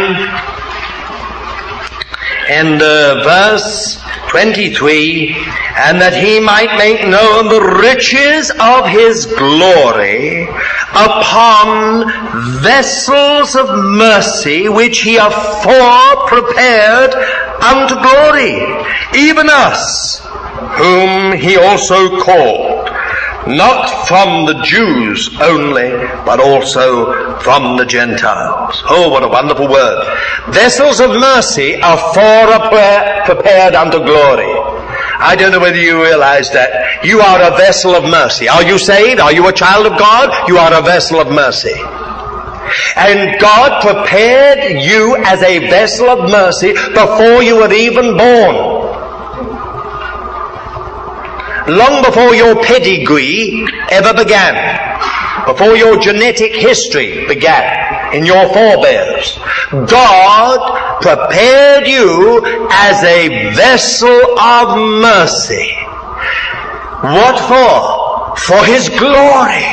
[2.49, 5.35] and uh, verse 23,
[5.77, 10.47] and that he might make known the riches of his glory
[10.95, 12.09] upon
[12.61, 17.13] vessels of mercy which he afore prepared
[17.61, 18.57] unto glory,
[19.15, 20.19] even us,
[20.81, 22.90] whom he also called
[23.47, 25.89] not from the Jews only,
[26.25, 28.81] but also from the Gentiles.
[28.85, 30.17] Oh, what a wonderful word.
[30.49, 34.51] Vessels of mercy are fore prepared unto glory.
[35.23, 37.05] I don't know whether you realize that.
[37.05, 38.47] You are a vessel of mercy.
[38.47, 39.19] Are you saved?
[39.19, 40.47] Are you a child of God?
[40.47, 41.73] You are a vessel of mercy.
[42.95, 48.80] And God prepared you as a vessel of mercy before you were even born
[51.67, 54.55] long before your pedigree ever began,
[55.45, 59.37] before your genetic history began in your forebears.
[59.89, 62.41] God prepared you
[62.71, 65.71] as a vessel of mercy.
[67.01, 68.37] What for?
[68.37, 69.65] For His glory.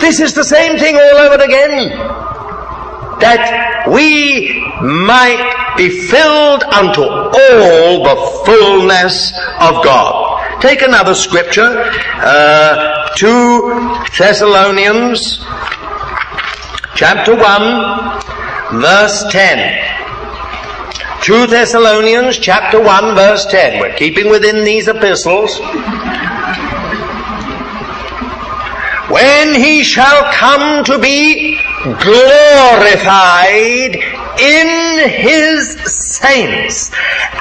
[0.00, 1.90] This is the same thing all over again.
[3.20, 10.31] That we might be filled unto all the fullness of God.
[10.62, 11.90] Take another scripture,
[12.22, 15.38] uh, 2 Thessalonians,
[16.94, 21.18] chapter 1, verse 10.
[21.22, 23.80] 2 Thessalonians chapter 1 verse 10.
[23.80, 25.58] We're keeping within these epistles.
[29.10, 33.96] When he shall come to be glorified
[34.38, 36.92] in his saints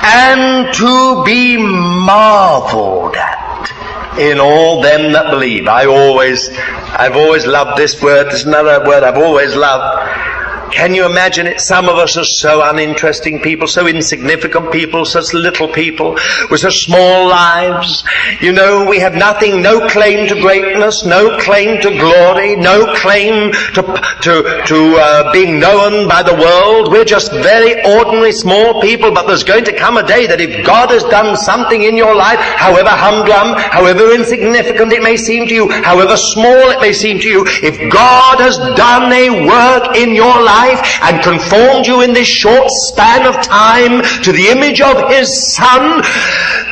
[0.04, 5.68] and to be marveled at in all them that believe.
[5.68, 8.26] I always, I've always loved this word.
[8.28, 10.31] There's another word I've always loved.
[10.72, 11.60] Can you imagine it?
[11.60, 16.18] Some of us are so uninteresting people, so insignificant people, such little people,
[16.50, 18.04] with such small lives.
[18.40, 23.52] You know, we have nothing, no claim to greatness, no claim to glory, no claim
[23.74, 23.82] to,
[24.22, 26.92] to, to uh, being known by the world.
[26.92, 30.66] We're just very ordinary small people, but there's going to come a day that if
[30.66, 35.54] God has done something in your life, however humdrum, however insignificant it may seem to
[35.54, 40.16] you, however small it may seem to you, if God has done a work in
[40.16, 44.82] your life, life and conformed you in this short span of time to the image
[44.82, 46.04] of His Son,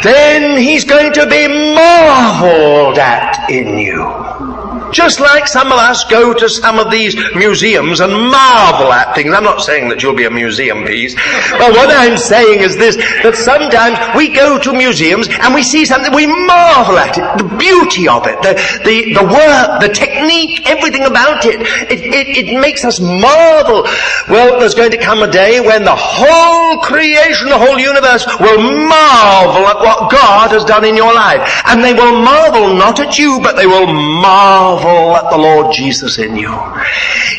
[0.04, 4.49] then He's going to be marveled at in you.
[4.92, 9.34] Just like some of us go to some of these museums and marvel at things.
[9.34, 11.16] I'm not saying that you'll be a museum piece,
[11.52, 15.86] but what I'm saying is this, that sometimes we go to museums and we see
[15.86, 20.68] something, we marvel at it, the beauty of it, the, the, the work, the technique,
[20.68, 21.62] everything about it.
[21.92, 22.28] It, it.
[22.38, 23.84] it makes us marvel.
[24.30, 28.62] Well, there's going to come a day when the whole creation, the whole universe will
[28.62, 31.42] marvel at what God has done in your life.
[31.66, 35.74] And they will marvel not at you, but they will marvel marvel at the Lord
[35.74, 36.54] Jesus in you.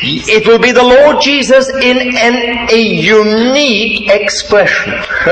[0.02, 4.92] It will be the Lord Jesus in an, a unique expression.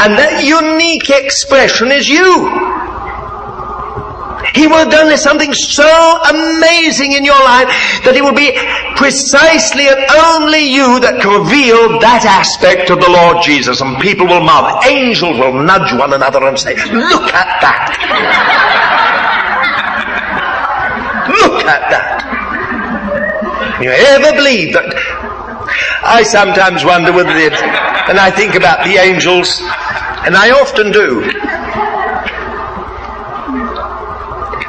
[0.00, 2.76] and that unique expression is you.
[4.54, 5.84] He will have done something so
[6.30, 7.68] amazing in your life
[8.04, 8.56] that it will be
[8.96, 10.00] precisely and
[10.32, 13.82] only you that can reveal that aspect of the Lord Jesus.
[13.82, 14.80] And people will marvel.
[14.88, 19.12] Angels will nudge one another and say, look at that.
[21.66, 22.22] At that.
[23.82, 24.94] You ever believe that?
[26.04, 27.52] I sometimes wonder whether it,
[28.08, 29.58] and I think about the angels,
[30.24, 31.24] and I often do.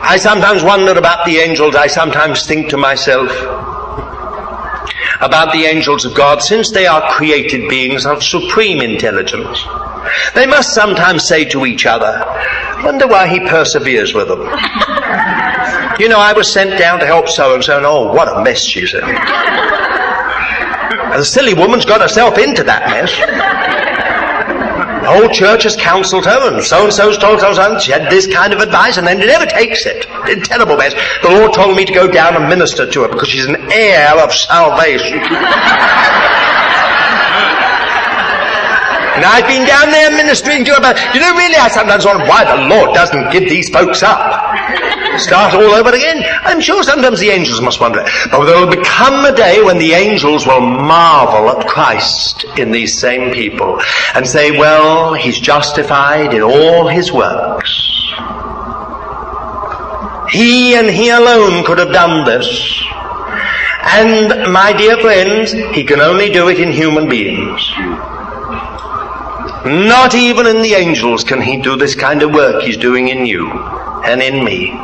[0.02, 1.76] I sometimes wonder about the angels.
[1.76, 3.30] I sometimes think to myself
[5.22, 9.64] about the angels of God, since they are created beings of supreme intelligence.
[10.34, 12.24] They must sometimes say to each other,
[12.84, 14.48] wonder why he perseveres with them.
[16.00, 18.44] You know, I was sent down to help so and so, and oh, what a
[18.44, 19.04] mess she's in.
[19.04, 19.18] And
[21.22, 23.12] the silly woman's got herself into that mess.
[25.02, 28.12] The whole church has counselled her, and so and so's told so and she had
[28.12, 30.04] this kind of advice, and then never takes it.
[30.44, 30.94] Terrible mess.
[31.24, 34.20] The Lord told me to go down and minister to her because she's an heir
[34.20, 35.20] of salvation.
[39.18, 42.46] And I've been down there ministering to about, you know, really, I sometimes wonder why
[42.46, 44.47] the Lord doesn't give these folks up.
[45.18, 46.24] Start all over again.
[46.44, 48.04] I'm sure sometimes the angels must wonder.
[48.32, 52.98] But there will become a day when the angels will marvel at Christ in these
[52.98, 53.82] same people
[54.14, 57.72] and say, well, he's justified in all his works.
[60.30, 62.84] He and he alone could have done this.
[63.82, 67.62] And my dear friends, he can only do it in human beings.
[69.66, 73.26] Not even in the angels can he do this kind of work he's doing in
[73.26, 73.50] you
[74.06, 74.78] and in me.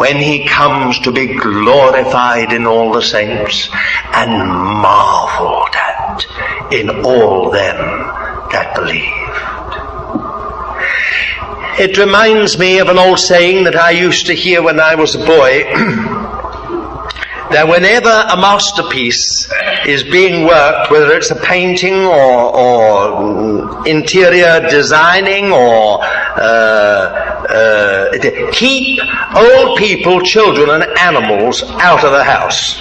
[0.00, 3.68] When he comes to be glorified in all the saints
[4.14, 7.76] and marveled at in all them
[8.50, 9.10] that believed.
[11.78, 15.14] It reminds me of an old saying that I used to hear when I was
[15.16, 15.64] a boy.
[17.50, 19.50] that whenever a masterpiece
[19.86, 29.00] is being worked, whether it's a painting or, or interior designing or uh, uh, keep
[29.34, 32.80] old people, children, and animals out of the house.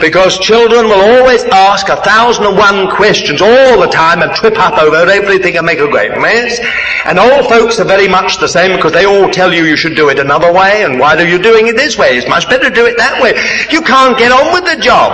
[0.00, 4.58] Because children will always ask a thousand and one questions all the time and trip
[4.58, 6.60] up over everything and make a great mess.
[7.06, 9.96] And old folks are very much the same because they all tell you you should
[9.96, 12.16] do it another way and why are you doing it this way?
[12.16, 13.32] It's much better to do it that way.
[13.70, 15.12] You can't get on with the job.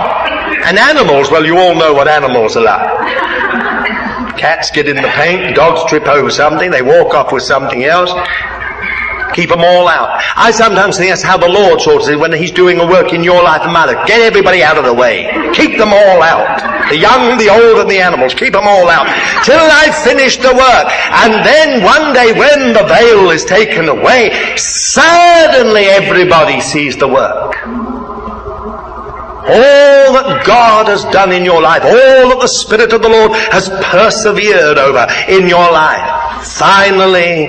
[0.65, 4.37] And animals, well you all know what animals are like.
[4.37, 8.11] Cats get in the paint, dogs trip over something, they walk off with something else.
[9.33, 10.21] Keep them all out.
[10.35, 13.23] I sometimes think that's how the Lord sorts it when He's doing a work in
[13.23, 13.93] your life and mine.
[14.05, 15.27] Get everybody out of the way.
[15.53, 16.89] Keep them all out.
[16.89, 18.33] The young, the old, and the animals.
[18.33, 19.07] Keep them all out.
[19.43, 20.87] Till I finish the work.
[21.25, 27.55] And then one day when the veil is taken away, suddenly everybody sees the work.
[29.45, 33.31] All that God has done in your life, all that the Spirit of the Lord
[33.51, 37.47] has persevered over in your life, finally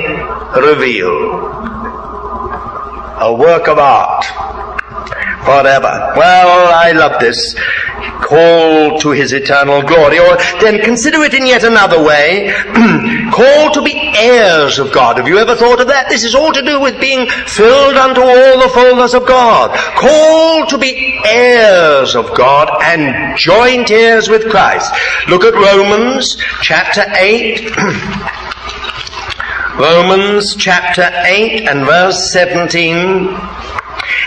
[0.58, 1.52] revealed.
[3.20, 4.24] A work of art
[5.44, 6.12] forever.
[6.16, 7.54] Well, I love this.
[8.20, 10.18] Called to his eternal glory.
[10.18, 12.52] Or then consider it in yet another way.
[13.32, 15.18] Called to be heirs of God.
[15.18, 16.08] Have you ever thought of that?
[16.08, 19.76] This is all to do with being filled unto all the fullness of God.
[19.96, 24.92] Called to be heirs of God and joint heirs with Christ.
[25.28, 27.70] Look at Romans chapter 8.
[29.76, 33.36] Romans chapter 8 and verse 17.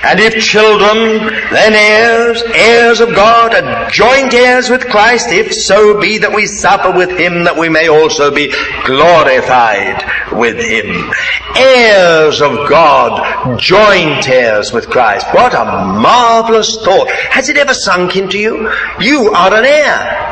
[0.04, 6.00] And if children, then heirs, heirs of God, and joint heirs with Christ, if so
[6.00, 8.54] be that we suffer with him, that we may also be
[8.86, 11.12] glorified with him.
[11.56, 15.28] Heirs of God, joint heirs with Christ.
[15.34, 17.10] What a marvelous thought.
[17.10, 18.72] Has it ever sunk into you?
[19.00, 20.28] You are an heir.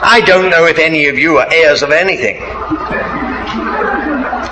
[0.00, 2.36] I don't know if any of you are heirs of anything.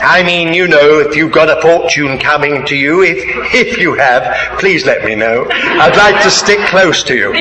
[0.02, 3.18] I mean, you know, if you've got a fortune coming to you, if,
[3.54, 5.46] if you have, please let me know.
[5.50, 7.32] I'd like to stick close to you.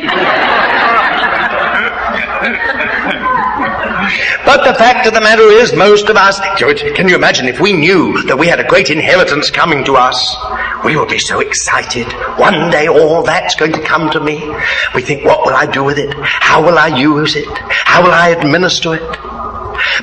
[4.45, 7.59] But the fact of the matter is, most of us, George, can you imagine if
[7.59, 10.37] we knew that we had a great inheritance coming to us?
[10.83, 12.05] We would be so excited.
[12.37, 14.55] One day all that's going to come to me.
[14.93, 16.13] We think, what will I do with it?
[16.21, 17.47] How will I use it?
[17.69, 19.34] How will I administer it?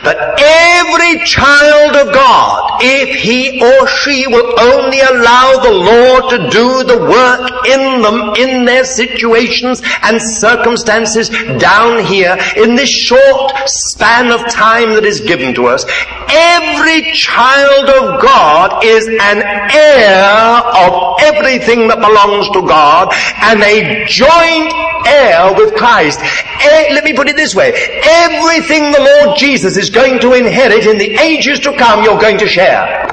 [0.02, 6.50] But every child of God, if he or she will only allow the Lord to
[6.50, 13.52] do the work in them, in their situations and circumstances down here, in this short
[13.66, 15.84] span of time that is given to us,
[16.28, 19.42] every child of God is an
[19.72, 23.12] heir of everything that belongs to God
[23.42, 24.72] and a joint
[25.06, 26.20] heir with Christ.
[26.22, 27.72] Eh, let me put it this way.
[28.04, 32.38] Everything the Lord Jesus is going to inherit in the ages to come, you're going
[32.38, 33.08] to share.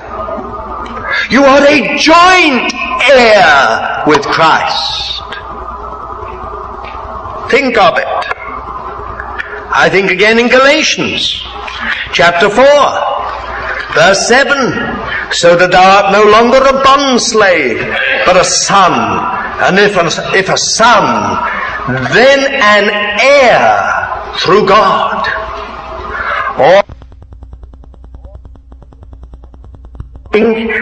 [1.30, 2.74] You are a joint
[3.10, 5.22] heir with Christ.
[7.50, 8.06] Think of it.
[9.72, 11.42] I think again in Galatians
[12.12, 12.66] chapter 4
[13.94, 17.78] verse 7 so that thou art no longer a bond slave
[18.26, 18.94] but a son
[19.62, 21.38] and if a, if a son
[21.88, 22.90] then an
[23.22, 25.28] heir through God
[26.60, 26.84] or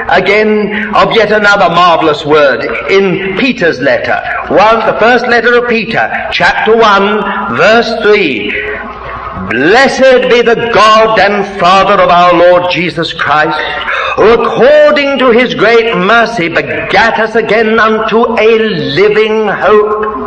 [0.09, 4.21] again of yet another marvelous word in Peter's letter.
[4.53, 8.49] One, the first letter of Peter, chapter 1, verse 3.
[9.49, 13.57] Blessed be the God and Father of our Lord Jesus Christ,
[14.17, 20.26] who according to his great mercy begat us again unto a living hope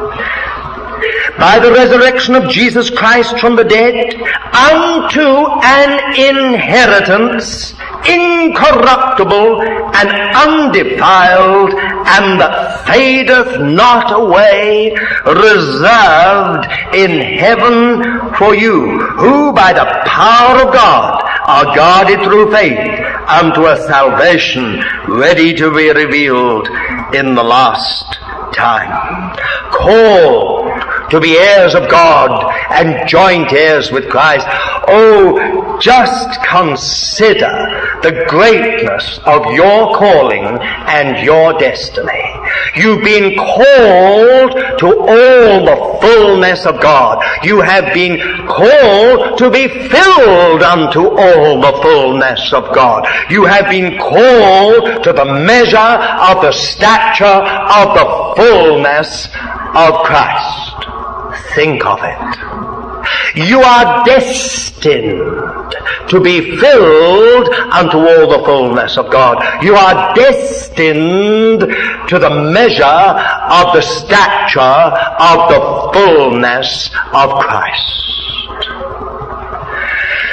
[1.39, 4.15] by the resurrection of Jesus Christ from the dead
[4.53, 5.29] unto
[5.63, 7.75] an inheritance
[8.07, 14.95] incorruptible and undefiled and that fadeth not away,
[15.27, 22.79] reserved in heaven for you, who by the power of God are guarded through faith
[23.29, 26.69] unto a salvation ready to be revealed
[27.15, 28.05] in the last
[28.55, 29.37] time.
[29.73, 30.70] Called
[31.11, 34.47] to be heirs of God and joint heirs with Christ.
[34.89, 42.23] Oh, just consider the greatness of your calling and your destiny.
[42.77, 47.25] You've been called to all the fullness of God.
[47.45, 53.07] You have been called to be filled unto all the fullness of God.
[53.31, 59.27] You have been called to the measure of the stature of the fullness
[59.75, 61.00] of Christ.
[61.55, 62.71] Think of it.
[63.35, 65.75] You are destined
[66.09, 69.63] to be filled unto all the fullness of God.
[69.63, 71.61] You are destined
[72.09, 78.10] to the measure of the stature of the fullness of Christ.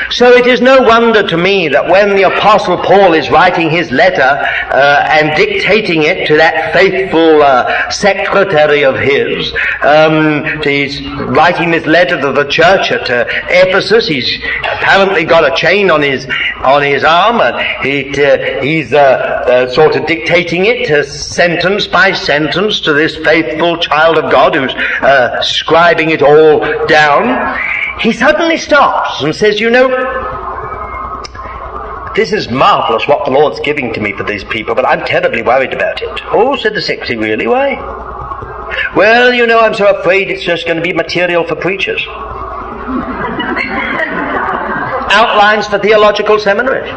[0.10, 3.92] So it is no wonder to me that when the Apostle Paul is writing his
[3.92, 9.52] letter uh, and dictating it to that faithful uh, secretary of his,
[9.82, 14.08] um, he's writing this letter to the church at uh, Ephesus.
[14.08, 16.26] He's apparently got a chain on his
[16.64, 22.14] on his arm, and he, uh, he's uh, uh, sort of dictating it sentence by
[22.14, 24.74] sentence to this faithful child of God who's
[25.44, 27.87] scribing it all down.
[28.00, 29.88] He suddenly stops and says, "You know."
[32.16, 35.44] This is marvellous what the Lord's giving to me for these people, but I'm terribly
[35.44, 36.22] worried about it.
[36.32, 37.46] Oh, said the secretary, really?
[37.46, 37.76] Why?
[38.96, 42.04] Well, you know, I'm so afraid it's just going to be material for preachers.
[45.10, 46.90] Outlines for theological seminaries.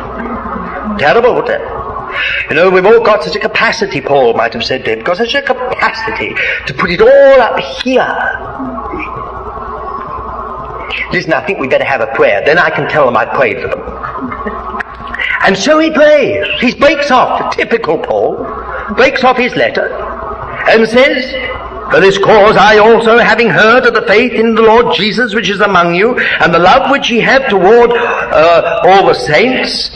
[0.98, 1.80] Terrible, wouldn't it?
[2.48, 5.34] You know, we've all got such a capacity, Paul might have said, David, got such
[5.34, 6.34] a capacity
[6.66, 8.79] to put it all up here.
[11.12, 12.42] Listen, I think we better have a prayer.
[12.44, 14.80] Then I can tell them I prayed for them.
[15.42, 16.60] And so he prays.
[16.60, 18.44] He breaks off, the typical Paul,
[18.94, 19.88] breaks off his letter
[20.68, 21.32] and says,
[21.90, 25.50] for this cause I also, having heard of the faith in the Lord Jesus which
[25.50, 29.90] is among you, and the love which ye have toward uh, all the saints,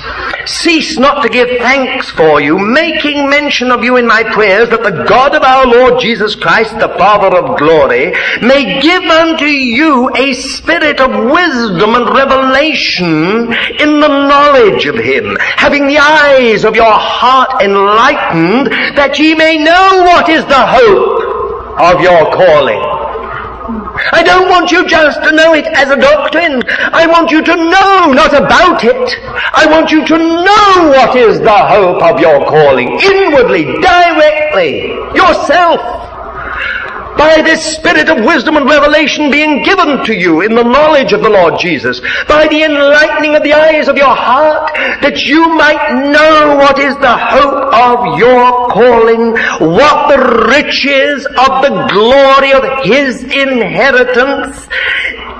[0.46, 4.82] cease not to give thanks for you, making mention of you in my prayers, that
[4.82, 10.10] the God of our Lord Jesus Christ, the Father of glory, may give unto you
[10.16, 16.74] a spirit of wisdom and revelation in the knowledge of him, having the eyes of
[16.74, 18.66] your heart enlightened,
[18.96, 21.23] that ye may know what is the hope
[21.78, 22.80] of your calling.
[24.12, 26.62] I don't want you just to know it as a doctrine.
[26.92, 29.08] I want you to know not about it.
[29.54, 36.03] I want you to know what is the hope of your calling inwardly, directly, yourself
[37.16, 41.22] by this spirit of wisdom and revelation being given to you in the knowledge of
[41.22, 46.10] the Lord Jesus, by the enlightening of the eyes of your heart, that you might
[46.12, 49.32] know what is the hope of your calling,
[49.74, 54.68] what the riches of the glory of His inheritance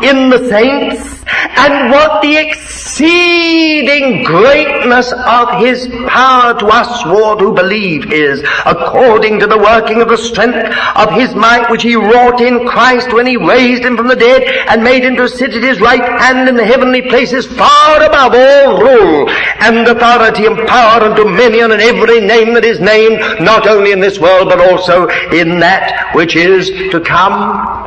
[0.03, 1.25] in the saints,
[1.57, 9.41] and what the exceeding greatness of his power to us, Lord, who believe is, according
[9.41, 10.57] to the working of the strength
[10.97, 14.43] of his might which he wrought in Christ when he raised him from the dead
[14.69, 18.35] and made him to sit at his right hand in the heavenly places far above
[18.35, 19.29] all rule
[19.61, 24.01] and authority and power and dominion and every name that is named, not only in
[24.01, 27.84] this world but also in that which is to come.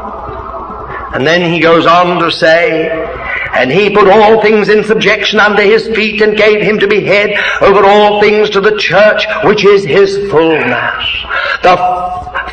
[1.13, 2.89] And then he goes on to say,
[3.53, 7.03] and he put all things in subjection under his feet and gave him to be
[7.03, 7.31] head
[7.61, 11.25] over all things to the church, which is his fullness.
[11.63, 11.77] The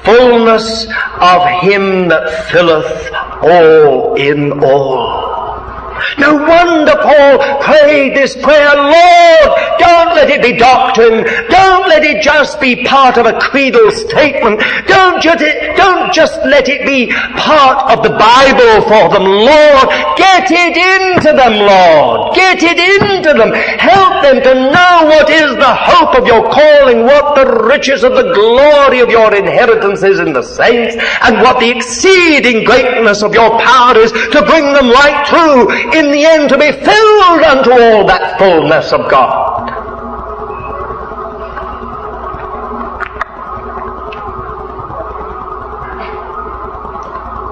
[0.05, 0.87] fullness
[1.21, 5.34] of him that filleth all in all.
[6.19, 9.49] No wonder Paul prayed this prayer, Lord,
[9.79, 11.25] don't let it be doctrine.
[11.51, 14.63] Don't let it just be part of a creedal statement.
[14.87, 15.43] Don't just,
[15.77, 19.87] don't just let it be part of the Bible for them, Lord.
[20.17, 22.35] Get it into them, Lord.
[22.35, 23.53] Get it into them.
[23.53, 28.15] Help them to know what is the hope of your calling, what the riches of
[28.15, 33.35] the glory of your inheritance is in the saints, and what the exceeding greatness of
[33.35, 35.69] your power is to bring them right through
[36.05, 39.55] in the end to be filled unto all that fullness of God.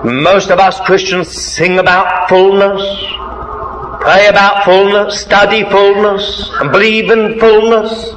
[0.05, 2.83] Most of us Christians sing about fullness,
[4.03, 8.11] pray about fullness, study fullness, and believe in fullness,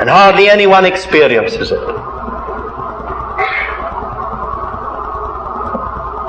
[0.00, 2.07] and hardly anyone experiences it.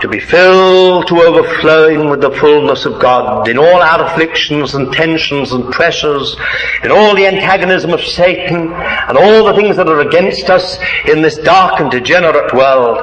[0.02, 4.92] To be filled to overflowing with the fullness of God in all our afflictions and
[4.94, 6.36] tensions and pressures,
[6.84, 10.78] in all the antagonism of Satan and all the things that are against us
[11.08, 12.98] in this dark and degenerate world.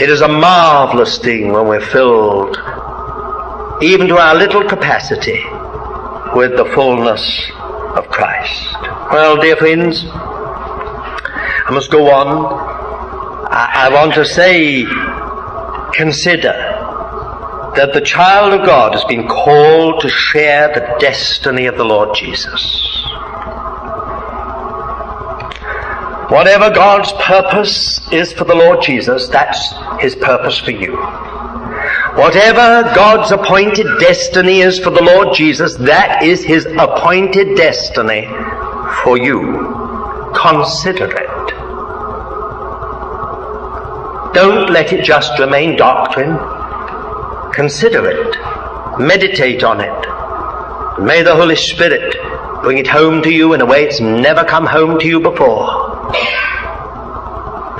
[0.00, 2.56] It is a marvelous thing when we're filled,
[3.82, 5.42] even to our little capacity,
[6.34, 7.50] with the fullness
[7.96, 8.76] of Christ.
[9.10, 13.48] Well, dear friends, I must go on.
[13.50, 14.84] I, I want to say
[15.92, 16.52] consider
[17.76, 22.14] that the child of God has been called to share the destiny of the Lord
[22.14, 22.84] Jesus.
[26.30, 30.96] Whatever God's purpose is for the Lord Jesus, that's His purpose for you.
[32.16, 38.26] Whatever God's appointed destiny is for the Lord Jesus, that is His appointed destiny
[39.04, 40.32] for you.
[40.34, 41.37] Consider it.
[44.38, 46.38] Don't let it just remain doctrine.
[47.52, 49.00] Consider it.
[49.00, 51.02] Meditate on it.
[51.02, 52.14] May the Holy Spirit
[52.62, 55.66] bring it home to you in a way it's never come home to you before.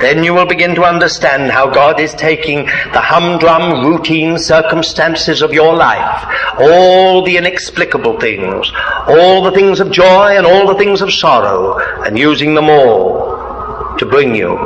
[0.01, 5.53] Then you will begin to understand how God is taking the humdrum routine circumstances of
[5.53, 6.25] your life,
[6.59, 8.69] all the inexplicable things,
[9.07, 13.95] all the things of joy and all the things of sorrow, and using them all
[13.97, 14.57] to bring you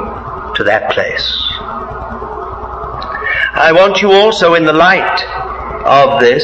[0.56, 1.54] to that place.
[3.56, 5.24] I want you also in the light
[5.86, 6.44] of this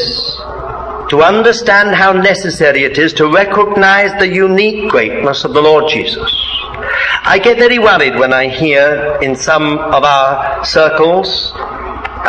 [1.10, 6.32] to understand how necessary it is to recognize the unique greatness of the Lord Jesus.
[7.24, 11.51] I get very worried when I hear in some of our circles,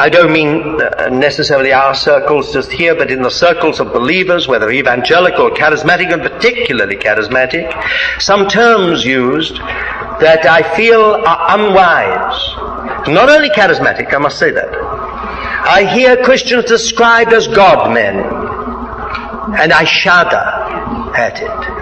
[0.01, 4.49] I don't mean uh, necessarily our circles just here, but in the circles of believers,
[4.49, 7.71] whether evangelical charismatic, and particularly charismatic,
[8.19, 13.09] some terms used that I feel are unwise.
[13.09, 14.75] Not only charismatic, I must say that.
[14.75, 18.21] I hear Christians described as God men,
[19.61, 20.47] and I shudder
[21.15, 21.81] at it.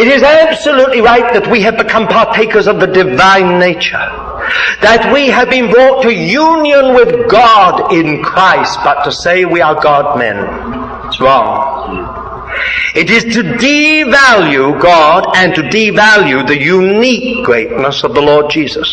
[0.00, 4.31] It is absolutely right that we have become partakers of the divine nature.
[4.80, 9.60] That we have been brought to union with God in Christ, but to say we
[9.60, 10.38] are God men,
[11.06, 12.20] it's wrong.
[12.94, 18.88] It is to devalue God and to devalue the unique greatness of the Lord Jesus.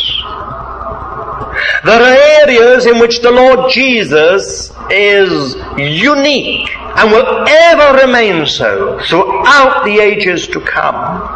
[1.84, 9.00] There are areas in which the Lord Jesus is unique and will ever remain so
[9.02, 11.29] throughout the ages to come.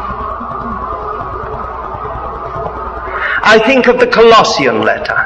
[3.46, 5.23] I think of the Colossian letter.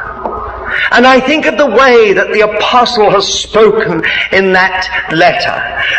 [0.91, 5.55] And I think of the way that the apostle has spoken in that letter.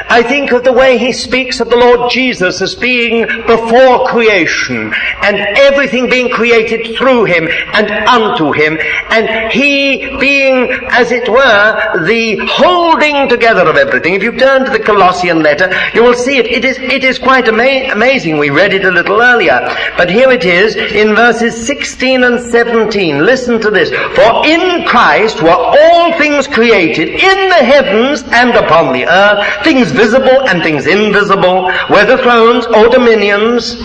[0.09, 4.93] I think of the way he speaks of the Lord Jesus as being before creation
[5.23, 8.79] and everything being created through him and unto him
[9.11, 14.15] and he being, as it were, the holding together of everything.
[14.15, 16.47] If you turn to the Colossian letter, you will see it.
[16.47, 18.39] It is, it is quite ama- amazing.
[18.39, 19.59] We read it a little earlier.
[19.97, 23.25] But here it is in verses 16 and 17.
[23.25, 23.91] Listen to this.
[23.91, 29.65] For in in Christ were all things created in the heavens and upon the earth,
[29.65, 33.81] things visible and things invisible, whether thrones or dominions,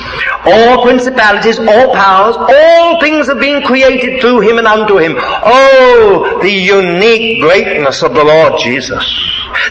[0.46, 5.16] or principalities or powers, all things have been created through him and unto him.
[5.18, 9.04] Oh, the unique greatness of the Lord Jesus.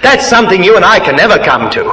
[0.03, 1.85] That's something you and I can never come to.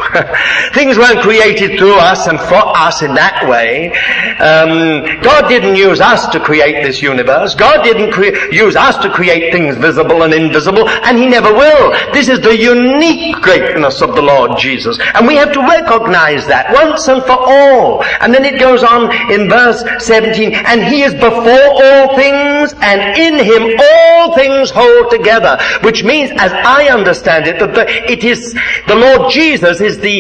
[0.73, 3.91] Things weren't created through us and for us in that way.
[4.39, 7.55] Um, God didn't use us to create this universe.
[7.55, 11.91] God didn't cre- use us to create things visible and invisible, and He never will.
[12.13, 14.97] This is the unique greatness of the Lord Jesus.
[15.13, 18.03] And we have to recognize that once and for all.
[18.21, 23.17] And then it goes on in verse 17, and He is before all things, and
[23.17, 25.57] in Him all things hold together.
[25.83, 28.53] Which means, as I understand it, that it is,
[28.87, 30.19] the Lord Jesus is the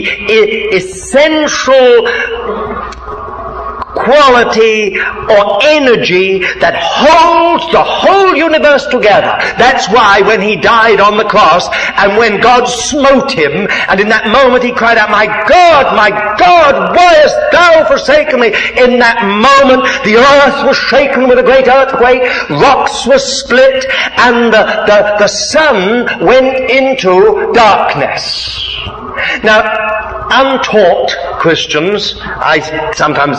[0.73, 2.05] essential
[3.93, 9.33] quality or energy that holds the whole universe together.
[9.57, 11.67] That's why when he died on the cross
[11.97, 16.09] and when God smote him and in that moment he cried out, my God, my
[16.37, 18.47] God, why hast thou forsaken me?
[18.77, 23.85] In that moment the earth was shaken with a great earthquake, rocks were split
[24.17, 28.69] and the, the, the sun went into darkness.
[29.43, 29.61] Now,
[30.31, 31.09] untaught
[31.39, 32.59] Christians, I
[32.95, 33.37] sometimes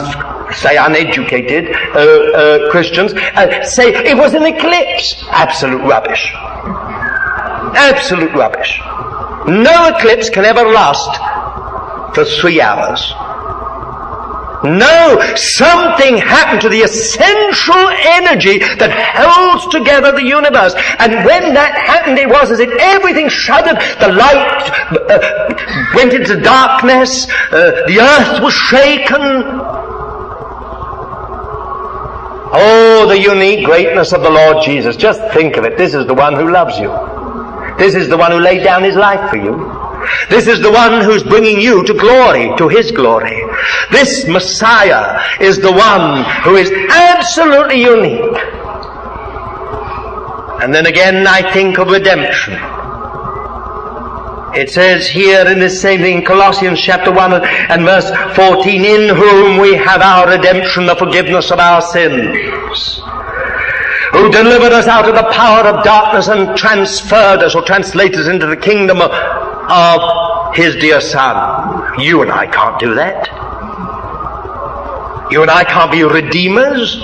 [0.52, 5.24] say uneducated uh, uh, Christians, uh, say it was an eclipse.
[5.30, 6.30] Absolute rubbish.
[7.76, 8.80] Absolute rubbish.
[9.46, 13.12] No eclipse can ever last for three hours.
[14.62, 17.88] No, something happened to the essential
[18.20, 20.74] energy that holds together the universe.
[20.98, 23.80] And when that happened, it was as if everything shuddered.
[24.00, 27.26] The light uh, went into darkness.
[27.50, 29.59] Uh, the earth was shaken.
[32.52, 34.96] Oh, the unique greatness of the Lord Jesus.
[34.96, 35.78] Just think of it.
[35.78, 36.90] This is the one who loves you.
[37.78, 39.54] This is the one who laid down his life for you.
[40.28, 43.40] This is the one who's bringing you to glory, to his glory.
[43.90, 48.36] This Messiah is the one who is absolutely unique.
[50.62, 52.54] And then again I think of redemption.
[54.54, 59.58] It says here in this same thing, Colossians chapter 1 and verse 14, in whom
[59.58, 63.00] we have our redemption, the forgiveness of our sins
[64.12, 68.26] who delivered us out of the power of darkness and transferred us or translated us
[68.26, 72.00] into the kingdom of, of His dear Son.
[72.00, 73.28] You and I can't do that.
[75.30, 76.96] You and I can't be redeemers.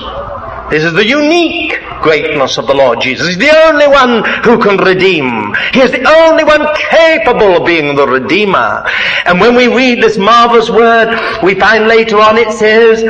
[0.70, 3.28] This is the unique greatness of the Lord Jesus.
[3.28, 5.54] He's the only one who can redeem.
[5.72, 8.84] He is the only one capable of being the Redeemer.
[9.26, 11.08] And when we read this marvelous word,
[11.42, 13.04] we find later on it says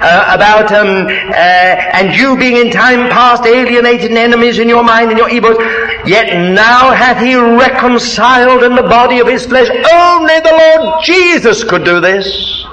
[0.00, 4.82] uh, about, um, uh, and you being in time past alienated and enemies in your
[4.82, 5.58] mind and your evils,
[6.06, 9.68] yet now hath he reconciled in the body of his flesh.
[9.68, 12.64] Only the Lord Jesus could do this.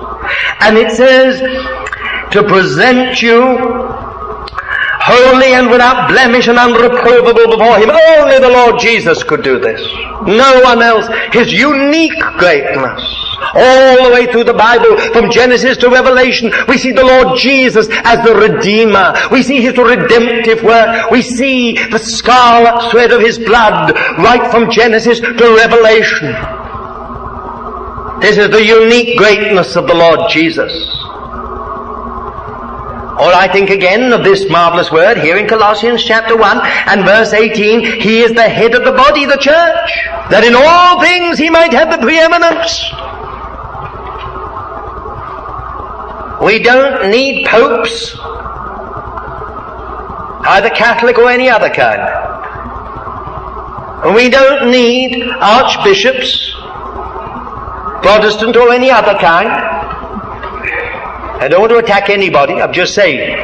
[0.62, 1.40] And it says,
[2.32, 3.99] to present you
[5.10, 7.90] holy and without blemish and unreprovable before Him.
[7.90, 9.82] Only the Lord Jesus could do this.
[10.28, 11.08] No one else.
[11.34, 13.02] His unique greatness.
[13.56, 17.88] All the way through the Bible, from Genesis to Revelation, we see the Lord Jesus
[18.04, 19.16] as the Redeemer.
[19.32, 21.10] We see His redemptive work.
[21.10, 26.36] We see the scarlet thread of His blood right from Genesis to Revelation.
[28.22, 30.74] This is the unique greatness of the Lord Jesus.
[33.20, 37.34] Or I think again of this marvelous word here in Colossians chapter 1 and verse
[37.34, 39.92] 18, He is the head of the body, the church,
[40.32, 42.80] that in all things He might have the preeminence.
[46.42, 48.16] We don't need popes,
[50.48, 52.00] either Catholic or any other kind.
[54.16, 56.54] We don't need archbishops,
[58.02, 59.79] Protestant or any other kind.
[61.40, 63.38] I don't want to attack anybody, I'm just saying.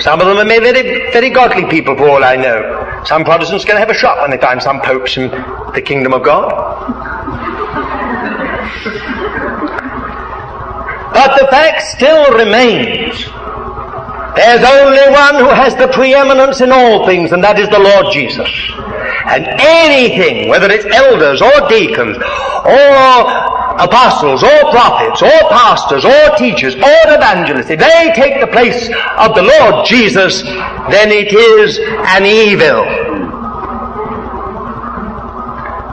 [0.00, 3.02] Some of them are very, very godly people for all I know.
[3.04, 6.24] Some Protestants to have a shock when they find some popes in the kingdom of
[6.24, 6.50] God.
[11.12, 13.26] But the fact still remains.
[14.36, 18.12] There's only one who has the preeminence in all things, and that is the Lord
[18.12, 18.48] Jesus.
[19.26, 26.74] And anything, whether it's elders or deacons, or apostles or prophets or pastors or teachers
[26.74, 32.26] or evangelists, if they take the place of the Lord Jesus, then it is an
[32.26, 32.84] evil.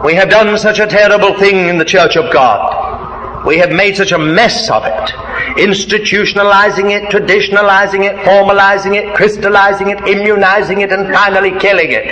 [0.04, 3.46] We have done such a terrible thing in the church of God.
[3.46, 5.10] We have made such a mess of it.
[5.58, 12.06] Institutionalizing it, traditionalizing it, formalizing it, crystallizing it, immunizing it, and finally killing it.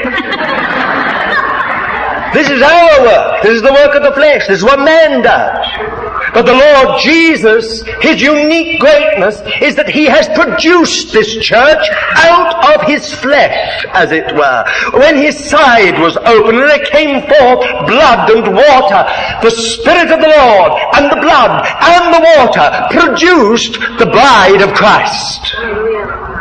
[2.35, 3.43] This is our work.
[3.43, 4.45] This is the work of the flesh.
[4.45, 5.65] This is what man does.
[6.33, 12.75] But the Lord Jesus, His unique greatness is that He has produced this church out
[12.75, 14.65] of His flesh, as it were.
[14.99, 19.07] When His side was open and there came forth blood and water,
[19.39, 24.73] the Spirit of the Lord and the blood and the water produced the bride of
[24.75, 26.34] Christ.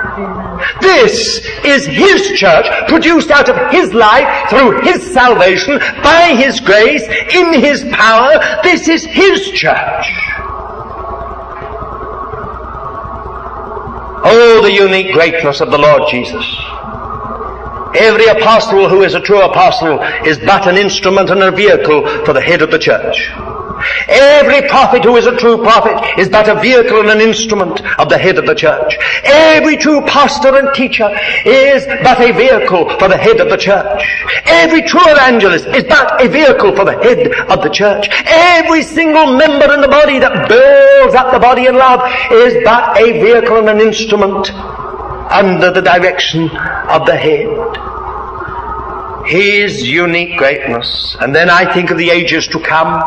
[0.85, 7.03] This is His church, produced out of His life, through His salvation, by His grace,
[7.32, 8.39] in His power.
[8.62, 10.07] This is His church.
[14.26, 16.45] Oh, the unique greatness of the Lord Jesus.
[17.97, 22.32] Every apostle who is a true apostle is but an instrument and a vehicle for
[22.32, 23.30] the head of the church.
[24.09, 28.09] Every prophet who is a true prophet is but a vehicle and an instrument of
[28.09, 28.97] the head of the church.
[29.24, 31.09] Every true pastor and teacher
[31.45, 34.03] is but a vehicle for the head of the church.
[34.47, 38.09] Every true evangelist is but a vehicle for the head of the church.
[38.26, 42.97] Every single member in the body that builds up the body in love is but
[42.99, 44.51] a vehicle and an instrument
[45.30, 46.51] under the direction
[46.89, 47.49] of the head.
[49.26, 51.16] His unique greatness.
[51.20, 53.01] And then I think of the ages to come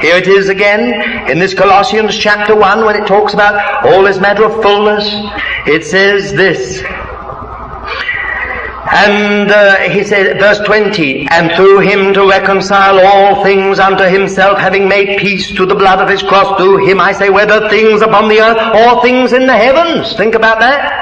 [0.00, 4.20] Here it is again in this Colossians chapter 1 when it talks about all this
[4.20, 5.04] matter of fullness.
[5.66, 6.82] It says this.
[8.90, 14.58] And uh, he says, verse 20, and through him to reconcile all things unto himself,
[14.58, 18.00] having made peace to the blood of his cross, through him I say, whether things
[18.00, 20.14] upon the earth or things in the heavens.
[20.14, 20.97] Think about that.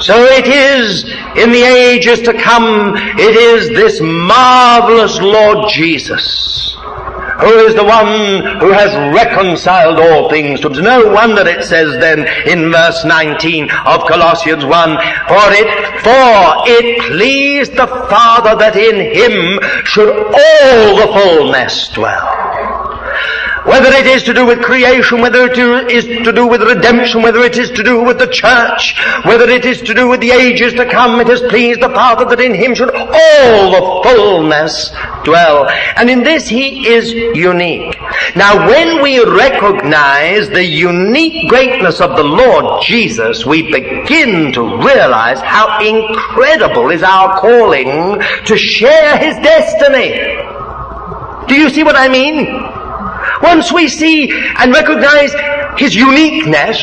[0.00, 1.04] So it is
[1.36, 6.76] in the ages to come, it is this marvelous Lord Jesus
[7.40, 11.04] who is the one who has reconciled all things to himself.
[11.04, 15.68] No wonder it says then in verse 19 of Colossians 1, for it,
[16.04, 22.59] for it pleased the Father that in him should all the fullness dwell.
[23.64, 25.58] Whether it is to do with creation, whether it
[25.90, 29.66] is to do with redemption, whether it is to do with the church, whether it
[29.66, 32.54] is to do with the ages to come, it has pleased the Father that in
[32.54, 34.90] Him should all the fullness
[35.24, 35.68] dwell.
[35.96, 37.98] And in this He is unique.
[38.34, 45.40] Now when we recognize the unique greatness of the Lord Jesus, we begin to realize
[45.40, 50.16] how incredible is our calling to share His destiny.
[51.46, 52.79] Do you see what I mean?
[53.42, 55.32] Once we see and recognize
[55.78, 56.80] His uniqueness,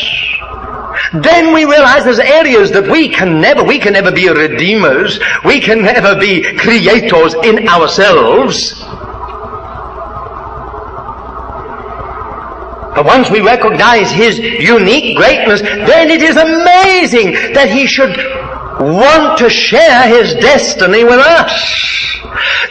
[1.13, 5.59] then we realize there's areas that we can never, we can never be redeemers, we
[5.61, 8.83] can never be creators in ourselves.
[12.95, 18.17] But once we recognize His unique greatness, then it is amazing that He should
[18.79, 22.19] want to share His destiny with us.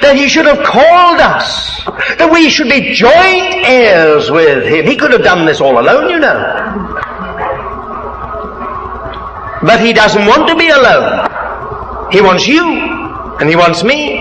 [0.00, 1.84] That He should have called us.
[2.18, 4.86] That we should be joint heirs with Him.
[4.86, 6.36] He could have done this all alone, you know.
[9.62, 11.28] But He doesn't want to be alone.
[12.12, 12.64] He wants you.
[13.40, 14.15] And He wants me.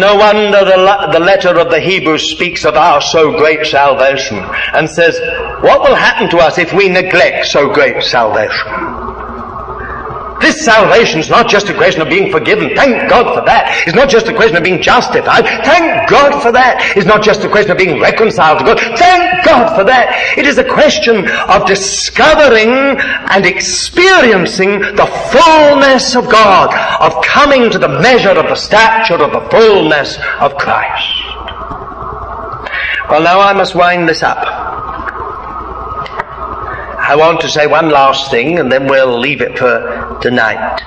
[0.00, 4.38] No wonder the, the letter of the Hebrews speaks of our so great salvation
[4.74, 5.20] and says,
[5.62, 8.73] what will happen to us if we neglect so great salvation?
[10.44, 12.76] This salvation is not just a question of being forgiven.
[12.76, 13.82] Thank God for that.
[13.86, 15.46] It's not just a question of being justified.
[15.64, 16.92] Thank God for that.
[16.98, 18.78] It's not just a question of being reconciled to God.
[18.98, 20.12] Thank God for that.
[20.36, 23.00] It is a question of discovering
[23.32, 26.68] and experiencing the fullness of God,
[27.00, 31.08] of coming to the measure of the stature of the fullness of Christ.
[33.08, 34.63] Well, now I must wind this up.
[37.06, 40.80] I want to say one last thing and then we'll leave it for tonight.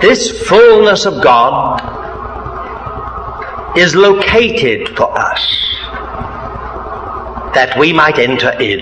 [0.00, 1.80] This fullness of God
[3.78, 5.40] is located for us
[7.54, 8.80] that we might enter in.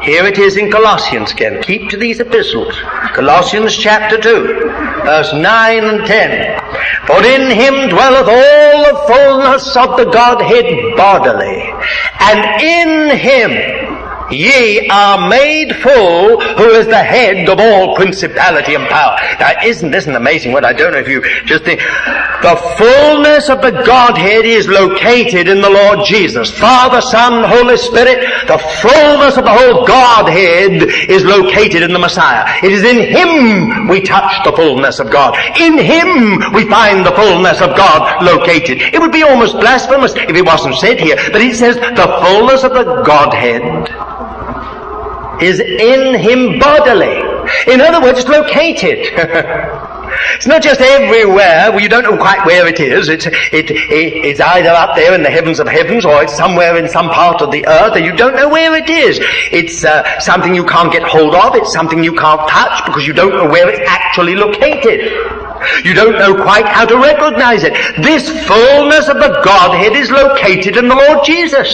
[0.00, 1.62] Here it is in Colossians again.
[1.62, 2.74] Keep to these epistles.
[3.12, 4.46] Colossians chapter 2,
[5.04, 6.60] verse 9 and 10.
[7.06, 11.72] For in him dwelleth all the fullness of the Godhead bodily,
[12.20, 13.93] and in him
[14.30, 19.16] Ye are made full, who is the head of all principality and power.
[19.38, 20.64] Now, isn't this an amazing word?
[20.64, 21.80] I don't know if you just think.
[21.80, 26.50] The fullness of the Godhead is located in the Lord Jesus.
[26.50, 32.44] Father, Son, Holy Spirit, the fullness of the whole Godhead is located in the Messiah.
[32.62, 35.36] It is in Him we touch the fullness of God.
[35.58, 38.80] In Him we find the fullness of God located.
[38.80, 42.64] It would be almost blasphemous if it wasn't said here, but it says the fullness
[42.64, 43.88] of the Godhead
[45.42, 47.18] is in him bodily.
[47.66, 49.12] In other words, located.
[50.34, 51.70] it's not just everywhere.
[51.70, 53.08] Well, you don't know quite where it is.
[53.08, 56.76] It's, it, it, it's either up there in the heavens of heavens or it's somewhere
[56.76, 59.18] in some part of the earth and you don't know where it is.
[59.52, 61.54] It's uh, something you can't get hold of.
[61.54, 65.12] It's something you can't touch because you don't know where it's actually located.
[65.84, 67.72] You don't know quite how to recognize it.
[68.02, 71.68] This fullness of the Godhead is located in the Lord Jesus.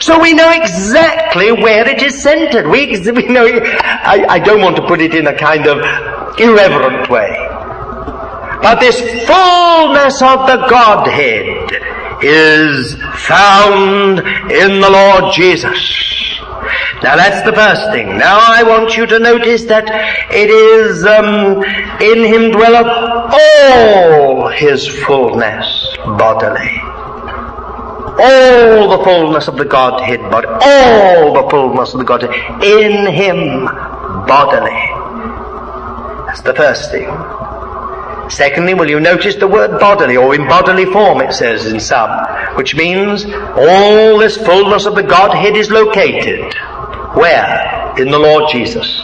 [0.00, 2.66] So we know exactly where it is centered.
[2.66, 5.78] We, we know, I, I don't want to put it in a kind of
[6.38, 7.49] irreverent way.
[8.62, 11.72] But this fullness of the Godhead
[12.22, 12.94] is
[13.26, 14.18] found
[14.50, 16.40] in the Lord Jesus.
[17.02, 18.18] Now that's the first thing.
[18.18, 19.86] Now I want you to notice that
[20.30, 21.64] it is um,
[22.02, 22.86] in him dwelleth
[23.32, 26.76] all his fullness bodily.
[28.22, 33.64] All the fullness of the Godhead but all the fullness of the Godhead in him
[34.26, 34.76] bodily.
[36.26, 37.08] That's the first thing.
[38.30, 42.10] Secondly, will you notice the word bodily, or in bodily form it says in some,
[42.56, 46.54] which means all this fullness of the Godhead is located
[47.14, 47.92] where?
[47.98, 49.00] In the Lord Jesus.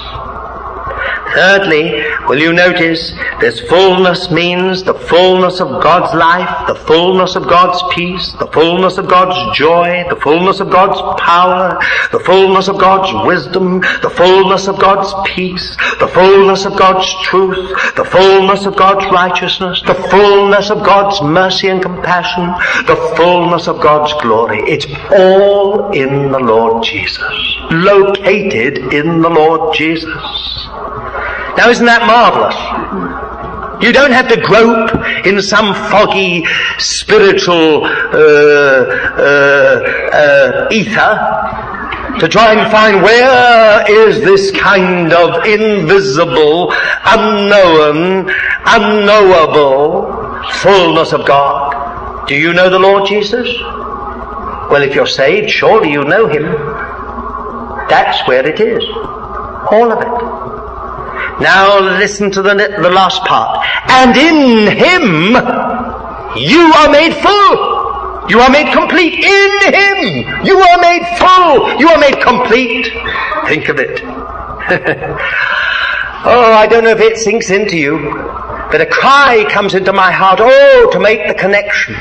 [1.34, 7.44] Thirdly, will you notice this fullness means the fullness of God's life, the fullness of
[7.48, 11.78] God's peace, the fullness of God's joy, the fullness of God's power,
[12.12, 17.70] the fullness of God's wisdom, the fullness of God's peace, the fullness of God's truth,
[17.96, 22.46] the fullness of God's righteousness, the fullness of God's mercy and compassion,
[22.86, 24.60] the fullness of God's glory.
[24.60, 27.56] It's all in the Lord Jesus.
[27.70, 30.68] Located in the Lord Jesus.
[31.56, 32.56] Now isn't that marvelous?
[33.82, 34.90] You don't have to grope
[35.26, 36.44] in some foggy
[36.78, 37.90] spiritual uh,
[39.18, 39.82] uh,
[40.12, 46.72] uh, ether to try and find where is this kind of invisible,
[47.04, 48.30] unknown,
[48.64, 52.26] unknowable fullness of God.
[52.26, 53.46] Do you know the Lord Jesus?
[54.70, 56.44] Well, if you're saved, surely you know Him.
[57.88, 58.82] That's where it is.
[59.70, 60.45] All of it.
[61.40, 63.66] Now listen to the, the last part.
[63.88, 65.36] And in Him,
[66.36, 67.76] you are made full.
[68.28, 70.44] You are made complete in Him.
[70.44, 71.78] You are made full.
[71.78, 72.86] You are made complete.
[73.46, 74.00] Think of it.
[76.24, 78.12] oh, I don't know if it sinks into you,
[78.72, 81.94] but a cry comes into my heart, oh, to make the connection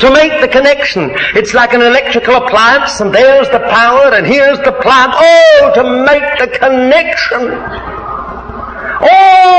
[0.00, 1.10] to make the connection.
[1.34, 5.12] It's like an electrical appliance and there's the power and here's the plant.
[5.14, 7.91] Oh, to make the connection.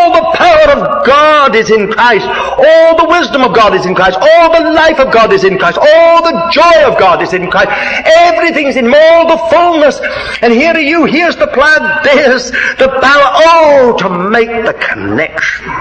[0.04, 2.28] All the power of God is in Christ.
[2.28, 4.18] All the wisdom of God is in Christ.
[4.20, 5.78] All the life of God is in Christ.
[5.78, 7.72] All the joy of God is in Christ.
[8.06, 10.02] Everything's in all the fullness.
[10.42, 11.06] And here are you.
[11.06, 11.80] Here's the plan.
[12.04, 13.30] There's the power.
[13.48, 15.72] Oh, to make the connection.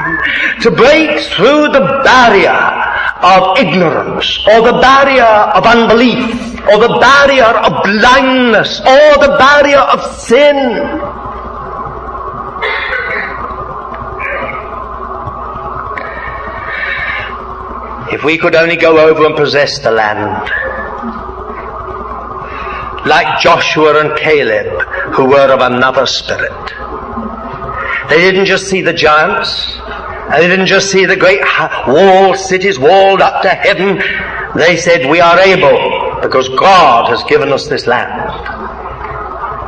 [0.60, 2.54] To break through the barrier
[3.22, 9.78] of ignorance or the barrier of unbelief or the barrier of blindness or the barrier
[9.78, 11.21] of sin.
[18.12, 20.50] If we could only go over and possess the land.
[23.06, 26.52] Like Joshua and Caleb, who were of another spirit.
[28.08, 29.78] They didn't just see the giants.
[30.30, 31.40] They didn't just see the great
[31.88, 34.00] walled cities walled up to heaven.
[34.54, 38.30] They said, we are able because God has given us this land.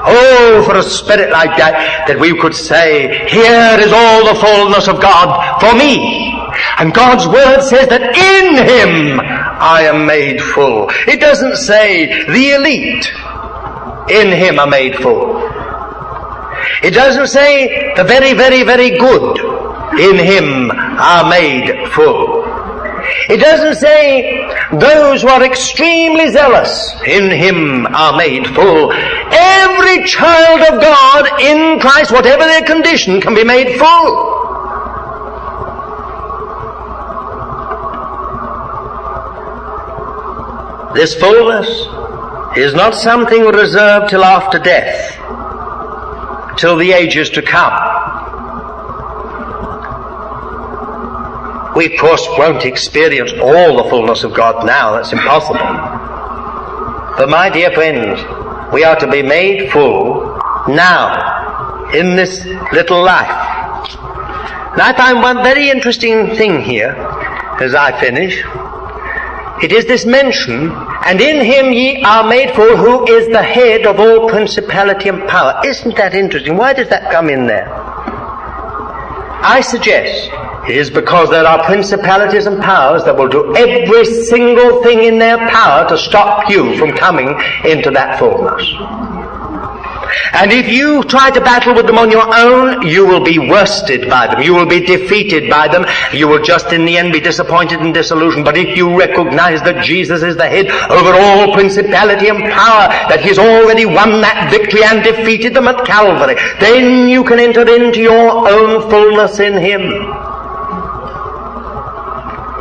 [0.07, 4.87] Oh, for a spirit like that, that we could say, here is all the fullness
[4.87, 6.44] of God for me.
[6.79, 10.91] And God's word says that in Him I am made full.
[11.07, 13.13] It doesn't say the elite
[14.11, 15.43] in Him are made full.
[16.83, 19.39] It doesn't say the very, very, very good
[19.99, 22.45] in Him are made full.
[23.29, 28.93] It doesn't say those who are extremely zealous in Him are made full.
[28.93, 34.45] Every child of God in Christ, whatever their condition, can be made full.
[40.95, 41.69] This fullness
[42.57, 45.17] is not something reserved till after death,
[46.57, 47.73] till the ages to come.
[51.75, 55.59] We of course won't experience all the fullness of God now, that's impossible.
[57.19, 58.23] But my dear friends,
[58.73, 60.39] we are to be made full
[60.69, 63.29] now, in this little life.
[64.77, 66.93] Now I find one very interesting thing here,
[67.61, 68.43] as I finish.
[69.63, 70.71] It is this mention,
[71.07, 75.29] and in him ye are made full, who is the head of all principality and
[75.29, 75.61] power.
[75.65, 76.57] Isn't that interesting?
[76.57, 77.69] Why does that come in there?
[79.47, 80.31] I suggest
[80.69, 85.19] it is because there are principalities and powers that will do every single thing in
[85.19, 87.29] their power to stop you from coming
[87.65, 88.65] into that fullness.
[90.33, 94.09] And if you try to battle with them on your own, you will be worsted
[94.09, 94.43] by them.
[94.43, 95.85] You will be defeated by them.
[96.13, 98.45] You will just in the end be disappointed and disillusioned.
[98.45, 103.21] But if you recognize that Jesus is the head over all principality and power, that
[103.21, 108.01] He's already won that victory and defeated them at Calvary, then you can enter into
[108.01, 110.34] your own fullness in Him.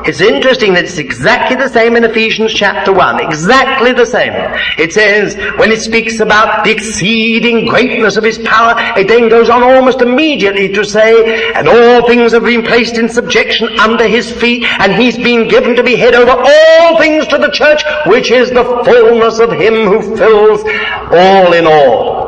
[0.06, 3.22] It's interesting that it's exactly the same in Ephesians chapter 1.
[3.22, 4.34] Exactly the same.
[4.78, 9.50] It says, when it speaks about the exceeding greatness of His power, it then goes
[9.50, 14.30] on almost immediately to say, and all things have been placed in subjection under His
[14.30, 18.30] feet, and He's been given to be head over all things to the church, which
[18.30, 20.64] is the fullness of Him who fills
[21.12, 22.24] all in all.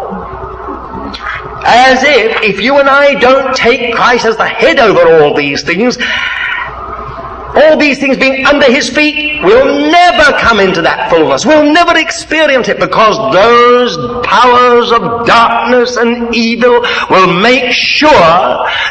[1.68, 5.64] As if, if you and I don't take Christ as the head over all these
[5.64, 5.97] things,
[7.56, 11.45] all these things being under his feet, we'll never come into that fullness.
[11.45, 13.95] We'll never experience it because those
[14.26, 18.10] powers of darkness and evil will make sure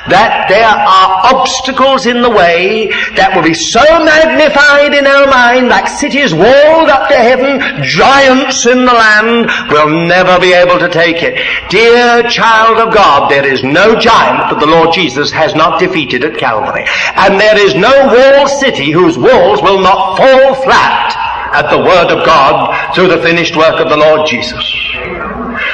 [0.08, 5.68] that there are obstacles in the way that will be so magnified in our mind
[5.68, 10.88] like cities walled up to heaven, giants in the land, we'll never be able to
[10.88, 11.34] take it.
[11.70, 16.24] Dear child of God, there is no giant that the Lord Jesus has not defeated
[16.24, 16.84] at Calvary.
[17.16, 21.14] And there is no wall city whose walls will not fall flat
[21.54, 24.64] at the word of God through the finished work of the Lord Jesus.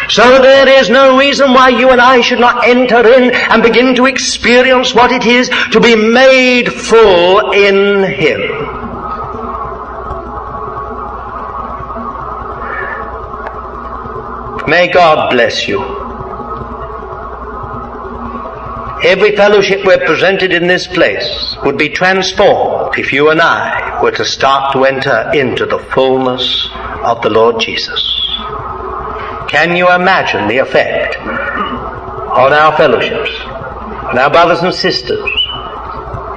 [0.08, 3.94] So there is no reason why you and I should not enter in and begin
[3.94, 8.40] to experience what it is to be made full in Him.
[14.68, 15.99] May God bless you.
[19.02, 24.24] Every fellowship represented in this place would be transformed if you and I were to
[24.26, 26.68] start to enter into the fullness
[27.02, 28.02] of the Lord Jesus.
[29.48, 33.30] Can you imagine the effect on our fellowships,
[34.10, 35.30] on our brothers and sisters,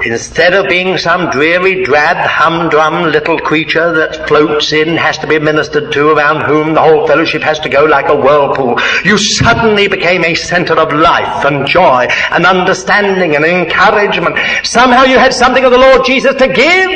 [0.06, 5.40] Instead of being some dreary, drab, humdrum little creature that floats in, has to be
[5.40, 9.88] ministered to, around whom the whole fellowship has to go like a whirlpool, you suddenly
[9.88, 14.38] became a center of life and joy and understanding and encouragement.
[14.64, 16.92] Somehow you had something of the Lord Jesus to give.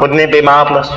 [0.00, 0.88] Wouldn't it be marvelous?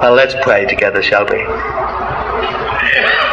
[0.00, 3.29] Well, let's pray together, shall we?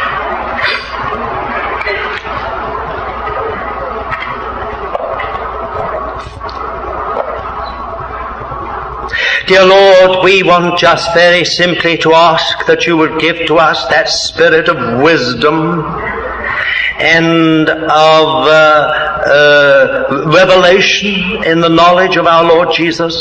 [9.48, 13.82] Dear Lord, we want just very simply to ask that you would give to us
[13.88, 15.80] that spirit of wisdom
[17.00, 23.14] and of uh, uh, revelation in the knowledge of our Lord Jesus.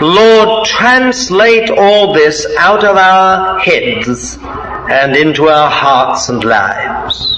[0.00, 7.28] Lord, translate all this out of our heads and into our hearts and lives.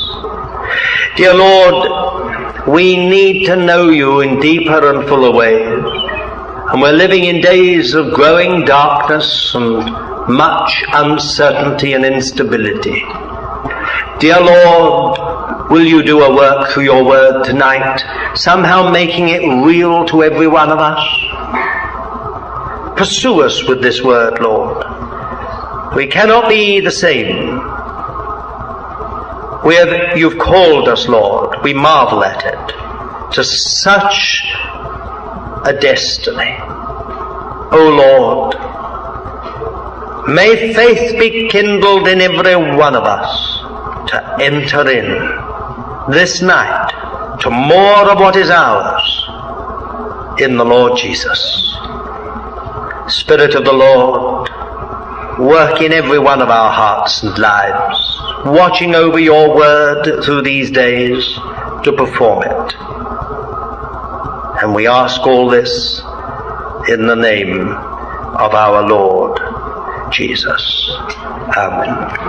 [1.16, 5.83] Dear Lord, we need to know you in deeper and fuller ways.
[6.74, 9.76] And we're living in days of growing darkness and
[10.26, 13.00] much uncertainty and instability.
[14.18, 18.02] Dear Lord, will you do a work through your word tonight,
[18.34, 20.98] somehow making it real to every one of us?
[22.98, 24.84] Pursue us with this word, Lord.
[25.94, 27.58] We cannot be the same.
[29.64, 31.56] We have, you've called us, Lord.
[31.62, 33.32] We marvel at it.
[33.34, 34.42] To such
[35.66, 36.56] a destiny.
[37.72, 38.54] O Lord,
[40.28, 46.90] may faith be kindled in every one of us to enter in this night
[47.40, 49.24] to more of what is ours
[50.40, 51.40] in the Lord Jesus.
[53.08, 54.50] Spirit of the Lord,
[55.38, 60.70] work in every one of our hearts and lives, watching over your word through these
[60.70, 61.24] days
[61.84, 62.93] to perform it.
[64.64, 66.00] And we ask all this
[66.88, 69.38] in the name of our Lord
[70.10, 70.90] Jesus.
[71.54, 72.24] Amen.